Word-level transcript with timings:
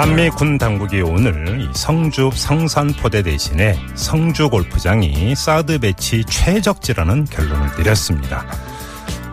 한미 0.00 0.30
군 0.30 0.56
당국이 0.56 1.02
오늘 1.02 1.60
이 1.60 1.68
성주 1.74 2.30
성산포대 2.32 3.22
대신에 3.22 3.78
성주 3.94 4.48
골프장이 4.48 5.34
사드 5.34 5.78
배치 5.80 6.24
최적지라는 6.24 7.26
결론을 7.26 7.68
내렸습니다. 7.76 8.46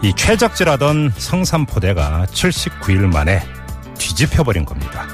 이 0.04 0.14
최적지라던 0.14 1.14
성산포대가 1.16 2.26
79일 2.34 3.10
만에 3.10 3.42
뒤집혀버린 3.98 4.66
겁니다. 4.66 5.08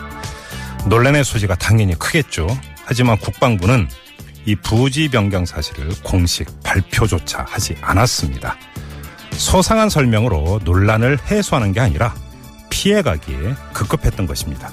논란의 0.88 1.24
소지가 1.24 1.54
당연히 1.54 1.94
크겠죠. 2.00 2.48
하지만 2.86 3.20
국방부는 3.20 3.88
이 4.46 4.56
부지 4.56 5.08
변경 5.10 5.46
사실을 5.46 5.92
공식 6.02 6.48
발표조차 6.64 7.46
하지 7.48 7.78
않았습니다. 7.80 8.58
소상한 9.34 9.90
설명으로 9.90 10.62
논란을 10.64 11.20
해소하는 11.30 11.74
게 11.74 11.80
아니라 11.80 12.16
피해가기에 12.72 13.54
급급했던 13.74 14.26
것입니다. 14.26 14.72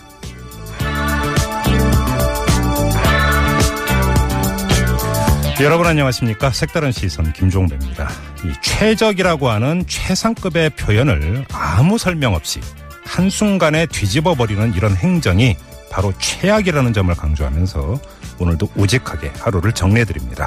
여러분 5.62 5.86
안녕하십니까? 5.86 6.53
색다른 6.53 6.91
시선 6.91 7.34
김종배입니다. 7.34 8.08
이 8.44 8.53
최적이라고 8.62 9.50
하는 9.50 9.84
최상급의 9.86 10.70
표현을 10.70 11.44
아무 11.53 11.98
설명 11.98 12.34
없이 12.34 12.61
한순간에 13.05 13.84
뒤집어 13.84 14.34
버리는 14.34 14.72
이런 14.75 14.97
행정이 14.97 15.56
바로 15.91 16.14
최악이라는 16.19 16.94
점을 16.94 17.14
강조하면서 17.14 18.00
오늘도 18.38 18.70
우직하게 18.75 19.33
하루를 19.38 19.72
정리해 19.72 20.06
드립니다. 20.06 20.47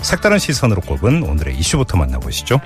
색다른 0.00 0.38
시선으로 0.38 0.80
꼽은 0.80 1.22
오늘의 1.22 1.54
이슈부터 1.58 1.98
만나보시죠 1.98 2.58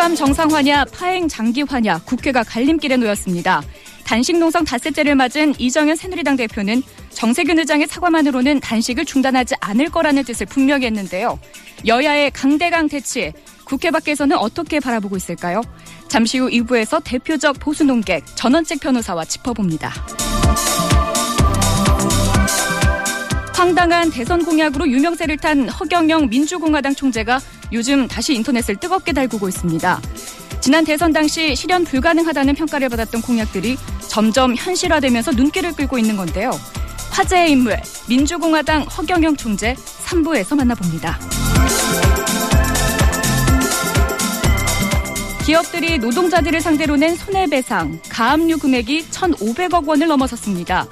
국감 0.00 0.16
정상화냐 0.16 0.86
파행 0.86 1.28
장기화냐 1.28 1.98
국회가 2.06 2.42
갈림길에 2.42 2.96
놓였습니다. 2.96 3.60
단식 4.06 4.38
농성 4.38 4.64
닷새째를 4.64 5.14
맞은 5.14 5.52
이정현 5.58 5.94
새누리당 5.94 6.36
대표는 6.36 6.82
정세균 7.10 7.58
의장의 7.58 7.86
사과만으로는 7.86 8.60
단식을 8.60 9.04
중단하지 9.04 9.56
않을 9.60 9.90
거라는 9.90 10.24
뜻을 10.24 10.46
분명히 10.46 10.86
했는데요. 10.86 11.38
여야의 11.86 12.30
강대강 12.30 12.88
대치, 12.88 13.34
국회 13.66 13.90
밖에서는 13.90 14.38
어떻게 14.38 14.80
바라보고 14.80 15.18
있을까요? 15.18 15.60
잠시 16.08 16.38
후 16.38 16.48
2부에서 16.48 17.04
대표적 17.04 17.60
보수 17.60 17.84
농객 17.84 18.24
전원책 18.36 18.80
변호사와 18.80 19.26
짚어봅니다. 19.26 19.92
황당한 23.80 24.10
대선 24.10 24.44
공약으로 24.44 24.86
유명세를 24.86 25.38
탄 25.38 25.66
허경영 25.66 26.28
민주공화당 26.28 26.94
총재가 26.94 27.40
요즘 27.72 28.06
다시 28.06 28.34
인터넷을 28.34 28.76
뜨겁게 28.76 29.14
달구고 29.14 29.48
있습니다. 29.48 30.02
지난 30.60 30.84
대선 30.84 31.14
당시 31.14 31.56
실현 31.56 31.84
불가능하다는 31.84 32.56
평가를 32.56 32.90
받았던 32.90 33.22
공약들이 33.22 33.78
점점 34.06 34.54
현실화되면서 34.54 35.30
눈길을 35.32 35.72
끌고 35.72 35.96
있는 35.96 36.18
건데요. 36.18 36.50
화제의 37.10 37.52
인물 37.52 37.80
민주공화당 38.06 38.82
허경영 38.82 39.36
총재 39.36 39.74
3부에서 40.04 40.56
만나봅니다. 40.56 41.18
기업들이 45.46 45.96
노동자들을 45.96 46.60
상대로 46.60 46.96
낸 46.96 47.16
손해배상, 47.16 47.98
가압류 48.10 48.58
금액이 48.58 49.06
1,500억 49.08 49.88
원을 49.88 50.06
넘어섰습니다. 50.06 50.86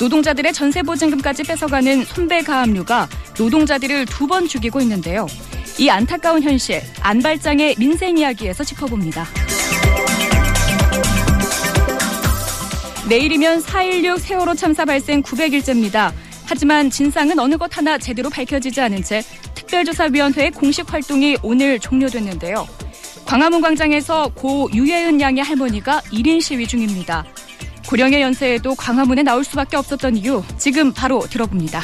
노동자들의 0.00 0.52
전세 0.54 0.82
보증금까지 0.82 1.42
뺏어가는 1.44 2.04
손배 2.04 2.42
가압류가 2.42 3.08
노동자들을 3.38 4.06
두 4.06 4.26
번 4.26 4.46
죽이고 4.46 4.80
있는데요. 4.80 5.26
이 5.78 5.90
안타까운 5.90 6.40
현실, 6.42 6.80
안발장의 7.00 7.74
민생 7.78 8.16
이야기에서 8.16 8.62
짚어봅니다. 8.62 9.26
내일이면 13.08 13.60
4.16 13.62 14.18
세월호 14.20 14.54
참사 14.54 14.84
발생 14.84 15.20
900일째입니다. 15.22 16.12
하지만 16.46 16.90
진상은 16.90 17.38
어느 17.40 17.56
것 17.56 17.76
하나 17.76 17.98
제대로 17.98 18.30
밝혀지지 18.30 18.80
않은 18.80 19.02
채 19.02 19.22
특별조사위원회의 19.54 20.52
공식 20.52 20.92
활동이 20.92 21.36
오늘 21.42 21.80
종료됐는데요. 21.80 22.66
광화문 23.26 23.60
광장에서 23.60 24.30
고 24.34 24.68
유예은 24.72 25.20
양의 25.20 25.42
할머니가 25.42 26.00
1인 26.12 26.40
시위 26.40 26.66
중입니다. 26.68 27.24
고령의 27.88 28.22
연세에도 28.22 28.74
광화문에 28.74 29.22
나올 29.22 29.44
수밖에 29.44 29.76
없었던 29.76 30.16
이유 30.16 30.42
지금 30.58 30.92
바로 30.92 31.20
들어봅니다. 31.20 31.80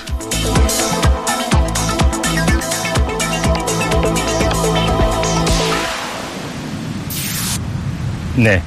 네. 8.37 8.61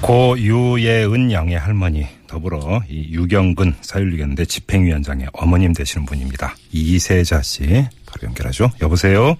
고 0.00 0.38
유예은 0.38 1.32
양의 1.32 1.58
할머니 1.58 2.06
더불어 2.28 2.82
이 2.88 3.08
유경근 3.10 3.74
사율리견대 3.80 4.44
집행위원장의 4.44 5.28
어머님 5.32 5.72
되시는 5.72 6.06
분입니다. 6.06 6.54
이세자 6.72 7.42
씨 7.42 7.64
바로 8.06 8.28
연결하죠. 8.28 8.70
여보세요. 8.80 9.36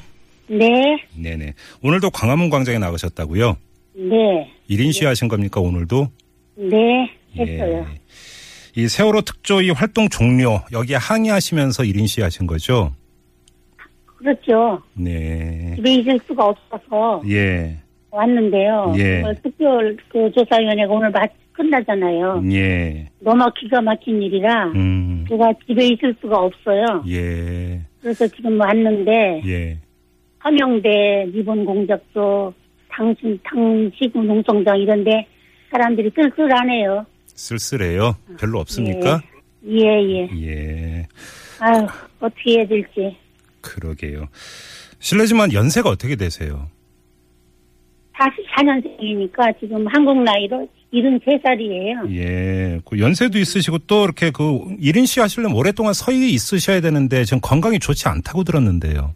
네, 0.48 0.66
네네. 1.14 1.52
오늘도 1.82 2.10
광화문 2.10 2.50
광장에 2.50 2.78
나가셨다고요? 2.78 3.56
네, 3.94 4.50
1인 4.70 4.92
시위하신 4.92 5.28
겁니까 5.28 5.60
오늘도? 5.60 6.10
네, 6.58 7.10
했어요. 7.36 7.86
예. 7.88 8.82
이 8.82 8.88
세월호 8.88 9.22
특조위 9.22 9.70
활동 9.70 10.08
종료 10.08 10.60
여기에 10.72 10.96
항의하시면서 10.96 11.84
1인 11.84 12.06
시위하신 12.06 12.46
거죠? 12.46 12.92
그렇죠. 14.16 14.82
네. 14.94 15.74
집에 15.76 15.94
있을 15.94 16.18
수가 16.26 16.46
없어서 16.46 17.22
예. 17.28 17.76
왔는데요. 18.10 18.94
예. 18.96 19.22
어, 19.22 19.34
특별 19.42 19.96
그 20.08 20.30
조사위원회가 20.32 20.92
오늘 20.92 21.10
마, 21.10 21.20
끝나잖아요. 21.52 22.42
예. 22.52 23.08
너무 23.20 23.44
기가 23.58 23.80
막힌 23.80 24.22
일이라 24.22 24.66
음. 24.74 25.24
제가 25.28 25.52
집에 25.66 25.86
있을 25.86 26.14
수가 26.20 26.38
없어요. 26.38 27.04
예. 27.08 27.80
그래서 28.00 28.26
지금 28.28 28.60
왔는데 28.60 29.42
예. 29.46 29.78
함영대 30.38 31.30
리본 31.32 31.64
공작소 31.64 32.52
당신 32.88 33.38
당시구 33.44 34.22
농성장 34.22 34.78
이런데 34.78 35.26
사람들이 35.70 36.10
쓸쓸하네요. 36.14 37.06
쓸쓸해요. 37.26 38.16
별로 38.38 38.58
없습니까? 38.60 39.20
예예. 39.66 40.28
예. 40.42 41.06
아유 41.60 41.86
어떻게 42.20 42.58
해야 42.58 42.66
될지. 42.66 43.16
그러게요. 43.60 44.28
실례지만 44.98 45.52
연세가 45.52 45.88
어떻게 45.90 46.16
되세요? 46.16 46.68
44년생이니까 48.16 49.58
지금 49.60 49.86
한국 49.86 50.22
나이로 50.22 50.68
73살이에요. 50.92 52.10
예. 52.16 52.80
그 52.84 52.98
연세도 52.98 53.38
있으시고 53.38 53.78
또 53.86 54.04
이렇게 54.04 54.30
그 54.30 54.42
1인 54.80 55.06
시 55.06 55.20
하시려면 55.20 55.56
오랫동안 55.56 55.92
서 55.92 56.10
있으셔야 56.10 56.80
되는데 56.80 57.24
지금 57.24 57.40
건강이 57.40 57.78
좋지 57.78 58.08
않다고 58.08 58.42
들었는데요. 58.44 59.14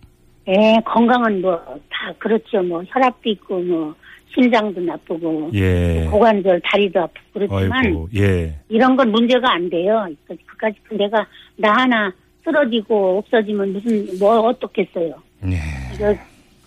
예, 0.48 0.80
건강은 0.84 1.40
뭐 1.40 1.58
다 2.02 2.12
그렇죠. 2.18 2.62
뭐 2.62 2.82
혈압도 2.88 3.30
있고 3.30 3.60
뭐 3.60 3.94
심장도 4.34 4.80
나쁘고 4.80 5.50
예. 5.54 6.06
고관절 6.10 6.60
다리도 6.64 7.00
아프고 7.00 7.20
그렇지만 7.34 7.72
아이고, 7.72 8.08
예. 8.16 8.54
이런 8.68 8.96
건 8.96 9.10
문제가 9.10 9.52
안 9.54 9.68
돼요. 9.68 10.06
그까지 10.46 10.76
내가 10.92 11.26
나 11.56 11.72
하나 11.72 12.12
쓰러지고 12.44 13.18
없어지면 13.18 13.72
무슨 13.72 14.18
뭐 14.18 14.40
어떻겠어요. 14.40 15.14
예. 15.46 15.58
이거 15.94 16.14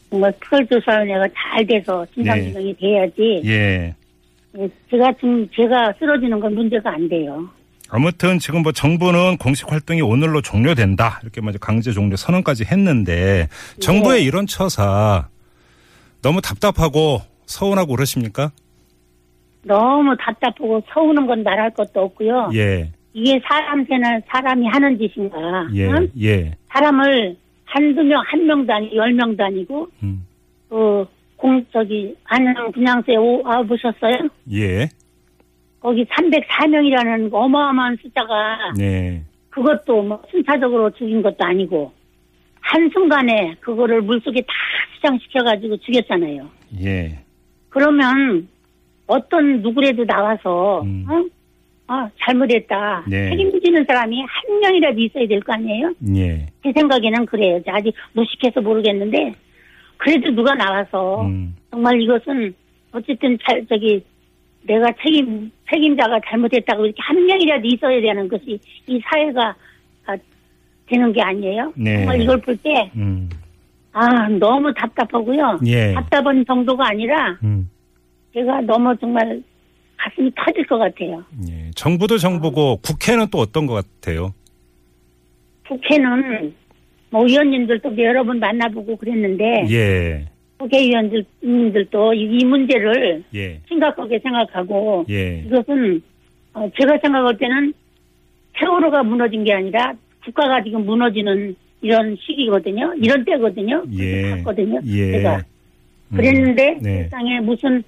정말 0.10 0.32
특별조사위원회가 0.40 1.28
잘 1.36 1.66
돼서 1.66 2.06
진상규명이 2.14 2.76
돼야지. 2.78 3.42
예. 3.46 3.96
예, 4.58 4.70
제가 4.90 5.12
지금 5.14 5.48
제가 5.54 5.94
쓰러지는 6.00 6.40
건 6.40 6.56
문제가 6.56 6.94
안 6.94 7.10
돼요. 7.10 7.50
아무튼 7.90 8.40
지금 8.40 8.62
뭐 8.62 8.72
정부는 8.72 9.38
공식 9.38 9.72
활동이 9.72 10.02
오늘로 10.02 10.42
종료된다. 10.42 11.20
이렇게 11.24 11.42
먼저 11.42 11.60
강제 11.60 11.92
종료 11.92 12.16
선언까지 12.16 12.66
했는데 12.66 13.48
정부의 13.80 14.22
네. 14.22 14.26
이런 14.26 14.48
처사 14.48 15.28
너무 16.22 16.42
답답하고 16.42 17.22
서운하고 17.46 17.94
그러십니까? 17.96 18.52
너무 19.64 20.16
답답하고 20.18 20.82
서우는 20.94 21.26
건 21.26 21.44
말할 21.44 21.72
것도 21.72 22.02
없고요. 22.02 22.52
예. 22.54 22.92
이게 23.14 23.40
사람 23.48 23.86
세는 23.86 24.22
사람이 24.28 24.68
하는 24.68 24.98
짓인가? 24.98 25.68
예. 25.74 25.88
응? 25.88 26.10
예. 26.22 26.56
사람을 26.68 27.38
한두 27.66 28.04
명, 28.04 28.22
한 28.26 28.46
명도 28.46 28.74
아니고, 28.74 28.96
열 28.96 29.14
명도 29.14 29.44
아니고, 29.44 29.88
음. 30.04 30.26
그, 30.70 31.06
공, 31.36 31.66
저기, 31.72 32.16
안양 32.26 32.72
분양소에 32.72 33.16
오, 33.16 33.42
와보셨어요? 33.44 34.30
예. 34.54 34.90
거기 35.80 36.06
304명이라는 36.06 37.30
어마어마한 37.34 37.98
숫자가, 38.02 38.74
네. 38.78 39.24
그것도 39.50 40.04
뭐 40.04 40.22
순차적으로 40.30 40.90
죽인 40.92 41.22
것도 41.22 41.38
아니고, 41.40 41.92
한순간에 42.62 43.56
그거를 43.60 44.02
물속에 44.02 44.42
다 44.42 44.48
수장시켜가지고 44.96 45.78
죽였잖아요. 45.78 46.50
예. 46.82 47.25
그러면 47.80 48.48
어떤 49.06 49.62
누구라도 49.62 50.06
나와서, 50.06 50.82
음. 50.84 51.06
어? 51.10 51.26
아, 51.88 52.10
잘못했다. 52.22 53.04
네. 53.06 53.30
책임지는 53.32 53.84
사람이 53.86 54.22
한 54.22 54.60
명이라도 54.62 54.98
있어야 55.02 55.28
될 55.28 55.42
거 55.42 55.54
아니에요? 55.54 55.94
예. 56.16 56.48
제 56.64 56.72
생각에는 56.74 57.26
그래요. 57.26 57.60
아직 57.68 57.94
무식해서 58.14 58.62
모르겠는데, 58.62 59.34
그래도 59.98 60.32
누가 60.32 60.56
나와서, 60.56 61.24
음. 61.26 61.54
정말 61.70 62.02
이것은, 62.02 62.56
어쨌든 62.94 63.38
잘, 63.46 63.66
저기, 63.68 64.02
내가 64.64 64.88
책임, 65.04 65.52
책임자가 65.70 66.22
잘못했다고 66.28 66.86
이렇게 66.86 67.02
한 67.02 67.26
명이라도 67.26 67.68
있어야 67.68 68.00
되는 68.02 68.28
것이 68.30 68.58
이 68.88 69.00
사회가 69.04 69.54
아, 70.08 70.16
되는 70.88 71.12
게 71.12 71.22
아니에요? 71.22 71.74
네. 71.76 71.98
정말 71.98 72.22
이걸 72.22 72.38
볼 72.40 72.56
때, 72.58 72.90
음. 72.96 73.30
아, 73.98 74.28
너무 74.28 74.74
답답하고요. 74.74 75.62
예. 75.68 75.94
답답한 75.94 76.44
정도가 76.46 76.90
아니라, 76.90 77.40
음. 77.44 77.70
제가 78.34 78.60
너무 78.62 78.94
정말 78.98 79.42
가슴이 79.96 80.30
터질 80.36 80.68
것 80.68 80.78
같아요. 80.78 81.24
예. 81.50 81.72
정부도 81.76 82.18
정부고 82.18 82.82
국회는 82.84 83.28
또 83.32 83.38
어떤 83.38 83.66
것 83.66 83.74
같아요? 83.74 84.34
국회는 85.66 86.54
뭐 87.10 87.26
의원님들도 87.26 87.98
여러 88.00 88.26
번 88.26 88.40
만나보고 88.40 88.98
그랬는데 88.98 89.66
예. 89.72 90.26
국회의원님들도 90.58 92.14
이, 92.16 92.38
이 92.38 92.46
문제를 92.46 93.24
예. 93.34 93.62
심각하게 93.70 94.20
생각하고 94.20 95.06
예. 95.10 95.46
이것은 95.48 96.02
어, 96.54 96.70
제가 96.78 97.00
생각할 97.02 97.38
때는 97.38 97.74
세월호가 98.60 99.04
무너진 99.04 99.46
게 99.46 99.54
아니라 99.54 99.94
국가가 100.26 100.62
지금 100.62 100.86
무너지는 100.86 101.56
이런 101.86 102.18
시기거든요. 102.20 102.96
이런 102.98 103.24
때거든요. 103.24 103.84
예. 103.94 104.32
봤거든요. 104.32 104.82
예. 104.88 105.12
제가 105.12 105.38
음. 106.12 106.18
그랬는데 106.18 106.80
네. 106.82 107.04
세상에 107.04 107.40
무슨 107.42 107.84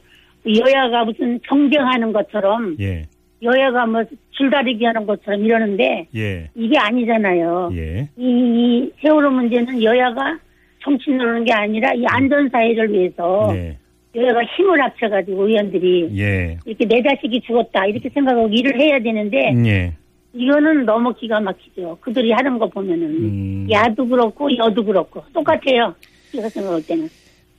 여야가 0.46 1.06
무슨 1.06 1.40
경쟁하는 1.42 2.14
것처럼 2.14 2.76
예. 2.80 3.08
여야가 3.42 3.88
뭐 3.88 4.04
줄다리기 4.32 4.86
하는 4.86 5.08
것처럼 5.08 5.44
이러는데 5.44 6.08
예. 6.16 6.48
이게 6.54 6.78
아니잖아요. 6.78 7.72
예. 7.74 8.08
이, 8.18 8.24
이 8.24 8.92
세월호 9.02 9.32
문제는 9.32 9.82
여야가 9.82 10.38
정치 10.84 11.10
노는 11.10 11.44
게 11.44 11.54
아니라 11.54 11.92
이 11.96 12.06
안전 12.06 12.50
사회를 12.50 12.94
위해서 12.94 13.52
네. 13.52 13.78
여야가 14.16 14.44
힘을 14.44 14.80
합쳐가지고 14.80 15.48
의원들이 15.48 16.10
예. 16.20 16.58
이렇게 16.66 16.86
내 16.86 17.02
자식이 17.02 17.42
죽었다 17.42 17.88
이렇게 17.88 18.10
생각하고 18.10 18.48
일을 18.50 18.80
해야 18.80 19.00
되는데 19.00 19.54
예. 19.66 19.94
이거는 20.38 20.86
너무 20.86 21.14
기가 21.14 21.40
막히죠. 21.40 21.98
그들이 22.02 22.32
하는 22.32 22.60
거 22.60 22.68
보면은 22.70 23.04
음. 23.06 23.68
야도 23.70 24.08
그렇고 24.08 24.56
여도 24.58 24.84
그렇고 24.84 25.24
똑같아요. 25.34 25.94
제가 26.32 26.48
생각할 26.50 26.82
때는. 26.86 27.10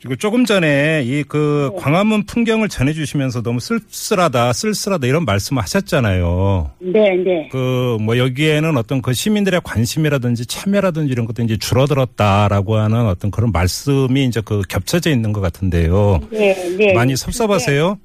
그리고 0.01 0.15
조금 0.15 0.45
전에 0.45 1.03
이그 1.05 1.71
네. 1.73 1.81
광화문 1.81 2.25
풍경을 2.25 2.69
전해주시면서 2.69 3.43
너무 3.43 3.59
쓸쓸하다, 3.59 4.53
쓸쓸하다 4.53 5.09
이런 5.09 5.25
말씀을 5.25 5.61
하셨잖아요. 5.63 6.71
네, 6.79 7.17
네. 7.17 7.49
그 7.51 7.99
뭐 8.01 8.17
여기에는 8.17 8.77
어떤 8.77 9.03
그 9.03 9.13
시민들의 9.13 9.61
관심이라든지 9.65 10.47
참여라든지 10.47 11.13
이런 11.13 11.27
것도 11.27 11.43
이제 11.43 11.57
줄어들었다라고 11.57 12.77
하는 12.77 13.07
어떤 13.07 13.31
그런 13.33 13.51
말씀이 13.51 14.25
이제 14.25 14.41
그 14.45 14.63
겹쳐져 14.69 15.11
있는 15.11 15.33
것 15.33 15.41
같은데요. 15.41 16.21
네, 16.31 16.55
네. 16.77 16.95
많이 16.95 17.17
섭섭하세요? 17.17 17.99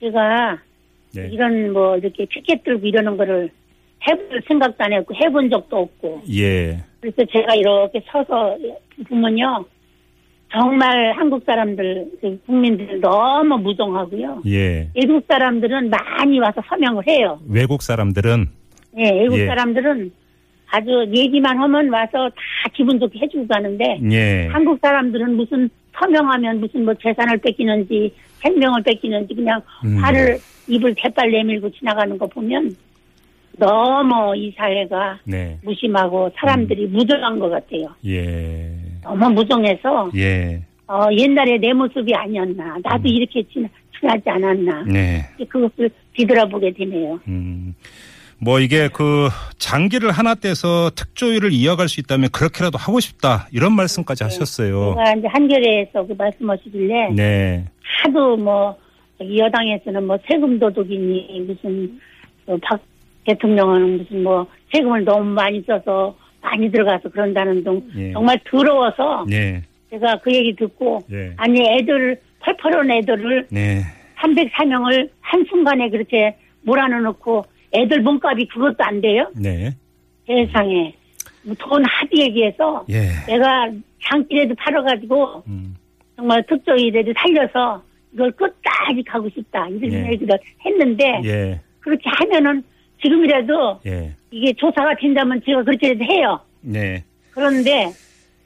제가 0.00 0.58
네. 1.14 1.28
이런 1.30 1.72
뭐 1.72 1.96
이렇게 1.96 2.26
피켓 2.26 2.64
들고 2.64 2.84
이러는 2.86 3.16
거를 3.16 3.48
해볼 4.08 4.42
생각도 4.46 4.84
안 4.84 4.92
했고 4.92 5.14
해본 5.14 5.50
적도 5.50 5.76
없고 5.78 6.22
예. 6.30 6.78
그래서 7.00 7.24
제가 7.30 7.54
이렇게 7.54 8.02
서서 8.10 8.56
보면요 9.08 9.64
정말 10.50 11.12
한국 11.16 11.42
사람들 11.44 12.06
그 12.20 12.38
국민들 12.46 13.00
너무 13.00 13.58
무정하고요 13.58 14.42
예. 14.46 14.88
외국 14.94 15.24
사람들은 15.26 15.90
많이 15.90 16.38
와서 16.38 16.62
서명을 16.68 17.06
해요. 17.06 17.40
외국 17.48 17.82
사람들은 17.82 18.46
예, 18.98 19.10
외국 19.10 19.38
예. 19.38 19.46
사람들은 19.46 20.12
아주 20.70 21.06
얘기만 21.14 21.58
하면 21.58 21.88
와서 21.90 22.28
다 22.30 22.70
기분 22.72 22.98
좋게 22.98 23.18
해주고 23.20 23.46
가는데 23.46 24.00
예. 24.10 24.48
한국 24.48 24.78
사람들은 24.80 25.36
무슨 25.36 25.68
서명하면 25.94 26.60
무슨 26.60 26.84
뭐 26.84 26.94
재산을 26.94 27.36
뺏기는지 27.38 28.14
생명을 28.40 28.82
뺏기는지 28.82 29.34
그냥 29.34 29.60
음. 29.84 29.96
화를 29.98 30.38
입을 30.68 30.94
대빨 30.96 31.30
내밀고 31.30 31.70
지나가는 31.72 32.16
거 32.18 32.26
보면 32.26 32.74
너무 33.58 34.36
이 34.36 34.52
사회가 34.56 35.18
네. 35.24 35.58
무심하고 35.62 36.30
사람들이 36.36 36.86
음. 36.86 36.92
무정한 36.92 37.38
것 37.38 37.48
같아요. 37.50 37.94
예. 38.06 38.70
너무 39.02 39.30
무정해서 39.30 40.10
예. 40.16 40.62
어, 40.86 41.06
옛날에 41.12 41.58
내 41.58 41.72
모습이 41.72 42.14
아니었나 42.14 42.78
나도 42.82 43.08
이렇게 43.08 43.42
지, 43.44 43.66
지나지 43.98 44.22
않았나 44.28 44.84
네. 44.84 45.22
그것을 45.48 45.90
뒤돌아보게 46.14 46.72
되네요. 46.72 47.18
음. 47.28 47.74
뭐 48.38 48.58
이게 48.58 48.88
그 48.88 49.28
장기를 49.58 50.10
하나 50.10 50.34
떼서 50.34 50.90
특조위를 50.96 51.52
이어갈 51.52 51.88
수 51.88 52.00
있다면 52.00 52.30
그렇게라도 52.30 52.76
하고 52.76 52.98
싶다 52.98 53.46
이런 53.52 53.72
말씀까지 53.74 54.24
하셨어요. 54.24 54.96
제가 54.96 55.14
이제 55.14 55.28
한겨레에서 55.28 56.06
그 56.06 56.14
말씀하시길래 56.18 57.10
네. 57.14 57.64
하도 58.02 58.36
뭐 58.36 58.76
여당에서는 59.20 60.04
뭐 60.04 60.18
세금 60.26 60.58
도둑이니 60.58 61.40
무슨 61.46 62.00
어, 62.46 62.56
박 62.62 62.80
대통령은 63.24 63.98
무슨 63.98 64.22
뭐 64.22 64.46
세금을 64.72 65.04
너무 65.04 65.24
많이 65.24 65.62
써서 65.62 66.16
많이 66.40 66.70
들어가서 66.70 67.08
그런다는 67.10 67.62
등 67.62 67.82
예. 67.96 68.12
정말 68.12 68.38
더러워서 68.44 69.26
네. 69.28 69.62
제가 69.90 70.16
그 70.22 70.34
얘기 70.34 70.54
듣고 70.56 71.00
예. 71.12 71.32
아니 71.36 71.60
애들 71.60 72.20
펄펄한 72.40 72.90
애들을 72.90 73.46
네. 73.50 73.82
304명을 74.20 75.08
한순간에 75.20 75.88
그렇게 75.90 76.36
몰아넣고 76.62 77.44
애들 77.72 78.02
몸값이 78.02 78.46
그것도 78.46 78.76
안 78.80 79.00
돼요? 79.00 79.30
네. 79.36 79.70
세상에 80.26 80.94
뭐돈 81.44 81.84
하도 81.84 82.16
얘기해서 82.16 82.84
예. 82.90 83.08
내가 83.26 83.70
장기라도 84.02 84.54
팔아가지고 84.56 85.44
음. 85.46 85.76
정말 86.16 86.44
특조위라도 86.46 87.12
살려서 87.16 87.82
이걸 88.12 88.30
끝까지 88.32 89.02
가고 89.06 89.28
싶다 89.30 89.68
이런 89.68 90.06
예. 90.06 90.12
얘기를 90.12 90.38
했는데 90.64 91.20
예. 91.24 91.60
그렇게 91.80 92.08
하면은 92.10 92.62
지금이라도 93.02 93.80
예. 93.86 94.12
이게 94.30 94.52
조사가 94.54 94.94
된다면 95.00 95.40
제가 95.44 95.62
그렇게라도 95.64 96.04
해요. 96.04 96.40
네. 96.60 97.02
그런데 97.32 97.90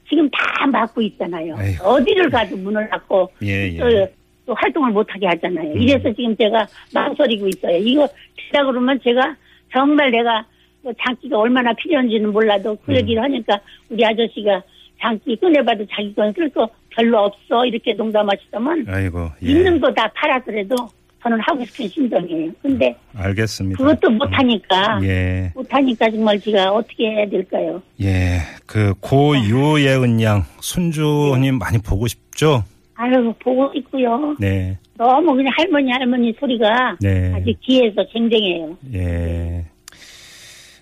지금 0.08 0.28
다 0.30 0.66
막고 0.66 1.02
있잖아요. 1.02 1.54
아이고. 1.56 1.84
어디를 1.84 2.30
가도 2.30 2.56
문을 2.56 2.88
닫고 2.88 3.30
예, 3.42 3.72
예. 3.72 3.76
또, 3.78 4.08
또 4.46 4.54
활동을 4.54 4.90
못하게 4.92 5.26
하잖아요. 5.26 5.72
음. 5.72 5.80
이래서 5.82 6.12
지금 6.14 6.36
제가 6.36 6.66
망설이고 6.94 7.48
있어요. 7.48 7.76
이거 7.78 8.06
되다 8.36 8.64
그러면 8.64 8.98
제가 9.02 9.36
정말 9.72 10.10
내가 10.10 10.46
뭐 10.82 10.92
장기가 11.04 11.38
얼마나 11.38 11.72
필요한지는 11.74 12.32
몰라도 12.32 12.76
그 12.84 12.92
음. 12.92 12.96
얘기를 12.96 13.22
하니까 13.22 13.60
우리 13.90 14.04
아저씨가 14.04 14.62
장기 15.00 15.36
꺼내봐도 15.36 15.84
자기 15.90 16.14
건 16.14 16.32
쓸 16.32 16.48
거 16.50 16.68
별로 16.90 17.18
없어 17.24 17.66
이렇게 17.66 17.92
농담하시더만 17.92 18.86
아이고. 18.88 19.28
예. 19.42 19.46
있는 19.50 19.78
거 19.80 19.92
다 19.92 20.10
팔아더라도 20.14 20.76
저는 21.26 21.40
하고 21.40 21.64
싶은 21.64 21.88
심정이에요. 21.88 22.52
근데 22.62 22.96
알겠습니다. 23.16 23.78
그것도 23.78 24.10
못하니까 24.10 25.00
예. 25.02 25.50
못하니까 25.56 26.08
정말 26.08 26.38
제가 26.40 26.70
어떻게 26.70 27.10
해야 27.10 27.28
될까요? 27.28 27.82
예. 28.00 28.38
그 28.64 28.94
고유예은 29.00 30.22
양 30.22 30.44
순주님 30.60 31.58
많이 31.58 31.78
보고 31.78 32.06
싶죠? 32.06 32.62
아유 32.94 33.34
보고 33.40 33.72
있고요. 33.74 34.36
네. 34.38 34.78
너무 34.96 35.34
그냥 35.34 35.52
할머니 35.56 35.90
할머니 35.90 36.32
소리가 36.38 36.96
네. 37.00 37.34
아직 37.34 37.58
귀에서 37.60 38.06
쟁쟁해요. 38.12 38.78
예. 38.94 39.64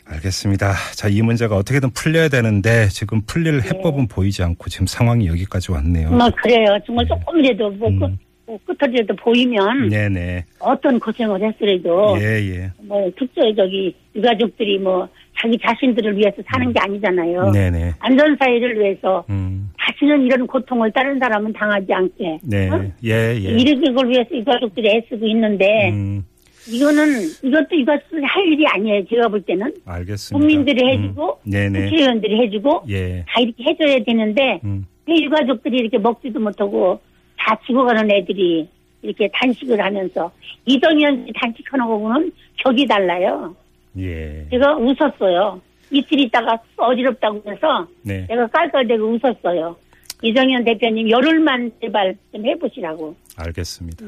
알겠습니다. 0.06 0.74
자, 0.94 1.08
이 1.08 1.22
문제가 1.22 1.56
어떻게든 1.56 1.90
풀려야 1.92 2.28
되는데 2.28 2.88
지금 2.88 3.22
풀릴 3.22 3.62
네. 3.62 3.68
해법은 3.70 4.08
보이지 4.08 4.42
않고 4.42 4.68
지금 4.68 4.86
상황이 4.86 5.26
여기까지 5.26 5.72
왔네요. 5.72 6.10
정말 6.10 6.30
그래요. 6.32 6.78
정말 6.84 7.06
조금이라도 7.06 7.70
뭐 7.70 7.88
음. 7.88 8.18
끝, 8.58 8.76
뭐 8.78 8.86
끝이라도 8.86 9.16
보이면 9.16 9.88
네네. 9.88 10.44
어떤 10.60 10.98
고생을 10.98 11.42
했으라도 11.42 12.16
예, 12.18 12.40
예. 12.50 12.70
뭐 12.82 13.10
특별히 13.18 13.54
저기 13.54 13.94
유가족들이 14.14 14.78
뭐 14.78 15.08
자기 15.36 15.58
자신들을 15.58 16.16
위해서 16.16 16.36
사는 16.46 16.72
게 16.72 16.80
아니잖아요. 16.80 17.50
네네. 17.50 17.92
안전사회를 17.98 18.78
위해서 18.78 19.24
음. 19.28 19.70
다시는 19.78 20.22
이런 20.22 20.46
고통을 20.46 20.92
다른 20.92 21.18
사람은 21.18 21.52
당하지 21.52 21.92
않게 21.92 22.38
네. 22.42 22.70
어? 22.70 22.84
예, 23.04 23.34
예. 23.34 23.50
이런 23.50 23.94
걸 23.94 24.08
위해서 24.08 24.30
유가족들이 24.32 24.88
애쓰고 24.88 25.26
있는데 25.26 25.90
음. 25.90 26.24
이거는 26.68 27.20
이것도 27.42 27.74
이것도 27.74 28.24
할 28.26 28.46
일이 28.46 28.66
아니에요. 28.66 29.04
제가 29.06 29.28
볼 29.28 29.42
때는 29.42 29.74
알겠습니다. 29.84 30.38
국민들이 30.38 30.88
해주고 30.88 31.40
음, 31.46 31.50
네네. 31.50 31.84
국회의원들이 31.84 32.40
해주고 32.42 32.84
예. 32.88 33.24
다 33.28 33.40
이렇게 33.40 33.64
해줘야 33.64 33.98
되는데 34.04 34.60
음. 34.64 34.86
왜 35.06 35.14
일가족들이 35.16 35.76
이렇게 35.76 35.98
먹지도 35.98 36.40
못하고 36.40 37.00
다 37.36 37.58
죽어가는 37.66 38.10
애들이 38.10 38.68
이렇게 39.02 39.28
단식을 39.32 39.80
하면서 39.80 40.32
이정현 40.66 41.26
씨 41.26 41.32
단식하는 41.34 41.86
거고는 41.86 42.32
격이 42.56 42.86
달라요. 42.86 43.54
예. 43.98 44.46
제가 44.50 44.76
웃었어요. 44.76 45.60
이틀 45.90 46.20
있다가 46.20 46.58
어지럽다고 46.76 47.42
해서 47.46 47.86
네. 48.02 48.26
내가 48.26 48.46
깔깔대고 48.46 49.04
웃었어요. 49.04 49.76
이정현 50.22 50.64
대표님 50.64 51.10
열흘만 51.10 51.72
제발 51.80 52.16
좀 52.32 52.46
해보시라고. 52.46 53.14
알겠습니다. 53.36 54.04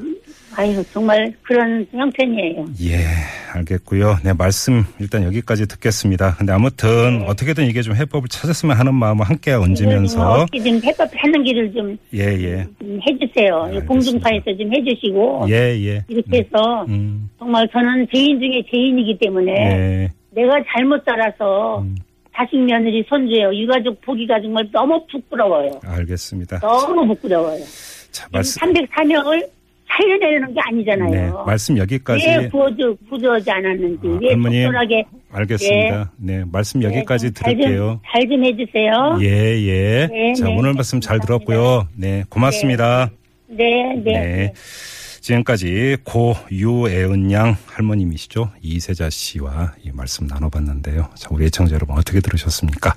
아유 0.55 0.83
정말 0.91 1.33
그런 1.43 1.85
형편이에요. 1.91 2.65
예, 2.81 2.97
알겠고요. 3.53 4.17
네, 4.23 4.33
말씀 4.33 4.83
일단 4.99 5.23
여기까지 5.23 5.67
듣겠습니다. 5.67 6.35
근데 6.37 6.53
아무튼 6.53 7.23
어떻게든 7.27 7.65
이게 7.65 7.81
좀 7.81 7.95
해법을 7.95 8.27
찾았으면 8.29 8.75
하는 8.77 8.93
마음을 8.95 9.25
함께 9.25 9.51
이걸 9.51 9.75
좀 9.75 9.87
얹으면서 9.87 10.31
어떻게 10.31 10.63
좀 10.63 10.81
해법 10.83 11.09
하는 11.15 11.43
길을 11.43 11.73
좀, 11.73 11.97
예, 12.13 12.19
예. 12.19 12.65
좀 12.79 12.99
해주세요. 13.07 13.67
네. 13.71 13.79
공중파에서 13.81 14.45
좀 14.57 14.73
해주시고 14.75 15.45
예, 15.49 15.53
예. 15.53 16.03
이렇게 16.07 16.39
해서 16.39 16.85
음. 16.87 17.29
정말 17.37 17.67
저는 17.71 18.07
죄인 18.13 18.39
중에 18.39 18.63
죄인이기 18.71 19.17
때문에 19.19 19.53
네. 19.53 20.09
내가 20.31 20.63
잘못 20.73 21.03
살아서 21.05 21.81
음. 21.81 21.95
자식 22.35 22.57
며느리 22.57 23.03
손주예요. 23.09 23.53
유가족 23.53 23.99
보기가 24.01 24.39
정말 24.41 24.69
너무 24.71 25.03
부끄러워요. 25.11 25.71
알겠습니다. 25.83 26.59
너무 26.59 27.07
부끄러워요. 27.07 27.63
자, 28.11 28.27
말씀 28.31 28.61
304명을 28.61 29.47
살려내려는 29.89 30.53
게 30.53 30.59
아니잖아요. 30.65 31.09
네, 31.11 31.31
말씀 31.45 31.77
여기까지 31.77 32.27
왜 32.27 32.49
구워져, 32.49 32.95
구조하지 33.09 33.49
않았는지, 33.49 34.01
아, 34.07 34.17
왜 34.21 34.29
할머니, 34.29 34.63
적절하게. 34.63 35.03
알겠습니다. 35.31 36.11
네, 36.17 36.43
말씀 36.51 36.83
여기까지 36.83 37.31
들을게요. 37.33 38.01
잘 38.11 38.27
좀 38.27 38.43
해주세요. 38.43 39.17
예, 39.21 39.27
예. 39.27 40.07
네, 40.11 40.33
자, 40.33 40.45
네. 40.45 40.55
오늘 40.57 40.73
말씀 40.73 40.99
잘. 40.99 41.19
들었고요. 41.19 41.87
네, 41.95 42.23
고맙습니다. 42.29 43.09
네, 43.47 43.93
네. 44.03 44.11
네. 44.11 44.53
지금까지 45.21 45.97
고 46.03 46.35
유애은 46.51 47.31
양 47.31 47.55
할머님이시죠. 47.67 48.51
이세자 48.61 49.09
씨와 49.09 49.73
이 49.83 49.91
말씀 49.93 50.25
나눠봤는데요. 50.27 51.09
자, 51.15 51.27
우리 51.31 51.45
애청자 51.45 51.75
여러분 51.75 51.97
어떻게 51.97 52.19
들으셨습니까? 52.21 52.93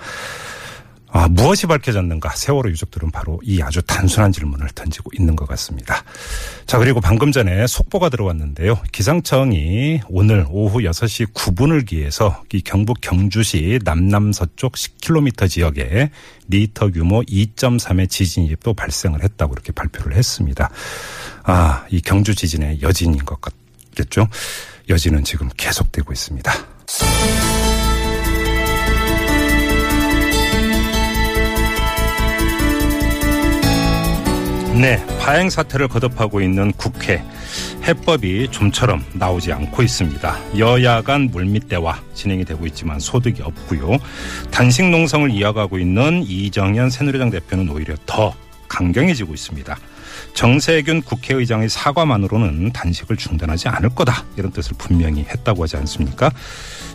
아, 1.12 1.26
무엇이 1.28 1.66
밝혀졌는가? 1.66 2.30
세월호 2.36 2.70
유족들은 2.70 3.10
바로 3.10 3.40
이 3.42 3.60
아주 3.62 3.82
단순한 3.82 4.32
질문을 4.32 4.68
던지고 4.74 5.10
있는 5.18 5.34
것 5.34 5.48
같습니다. 5.48 6.04
자, 6.66 6.78
그리고 6.78 7.00
방금 7.00 7.32
전에 7.32 7.66
속보가 7.66 8.10
들어왔는데요. 8.10 8.78
기상청이 8.92 10.02
오늘 10.08 10.46
오후 10.48 10.78
6시 10.80 11.32
9분을 11.32 11.84
기해서 11.86 12.42
이 12.52 12.60
경북 12.60 13.00
경주시 13.00 13.80
남남서쪽 13.84 14.74
10km 14.74 15.50
지역에 15.50 16.10
리터 16.48 16.90
규모 16.90 17.22
2.3의 17.22 18.08
지진이 18.08 18.54
또 18.62 18.72
발생을 18.74 19.24
했다고 19.24 19.52
이렇게 19.52 19.72
발표를 19.72 20.16
했습니다. 20.16 20.70
아, 21.42 21.84
이 21.90 22.00
경주 22.00 22.34
지진의 22.34 22.82
여진인 22.82 23.24
것 23.24 23.40
같겠죠? 23.40 24.28
여진은 24.88 25.24
지금 25.24 25.48
계속되고 25.56 26.12
있습니다. 26.12 26.52
네, 34.78 35.04
파행 35.18 35.50
사태를 35.50 35.88
거듭하고 35.88 36.40
있는 36.40 36.72
국회. 36.72 37.22
해법이 37.82 38.48
좀처럼 38.50 39.04
나오지 39.14 39.52
않고 39.52 39.82
있습니다. 39.82 40.58
여야 40.58 41.02
간 41.02 41.22
물밑대화 41.32 42.00
진행이 42.14 42.44
되고 42.44 42.66
있지만 42.66 43.00
소득이 43.00 43.42
없고요. 43.42 43.98
단식 44.50 44.88
농성을 44.88 45.30
이어가고 45.30 45.78
있는 45.78 46.22
이정현 46.22 46.90
새누리당 46.90 47.30
대표는 47.30 47.68
오히려 47.68 47.94
더 48.06 48.32
강경해지고 48.68 49.34
있습니다. 49.34 49.76
정세균 50.34 51.02
국회의장의 51.02 51.68
사과만으로는 51.68 52.72
단식을 52.72 53.16
중단하지 53.16 53.68
않을 53.68 53.90
거다. 53.90 54.24
이런 54.36 54.52
뜻을 54.52 54.76
분명히 54.78 55.24
했다고 55.24 55.64
하지 55.64 55.76
않습니까? 55.78 56.30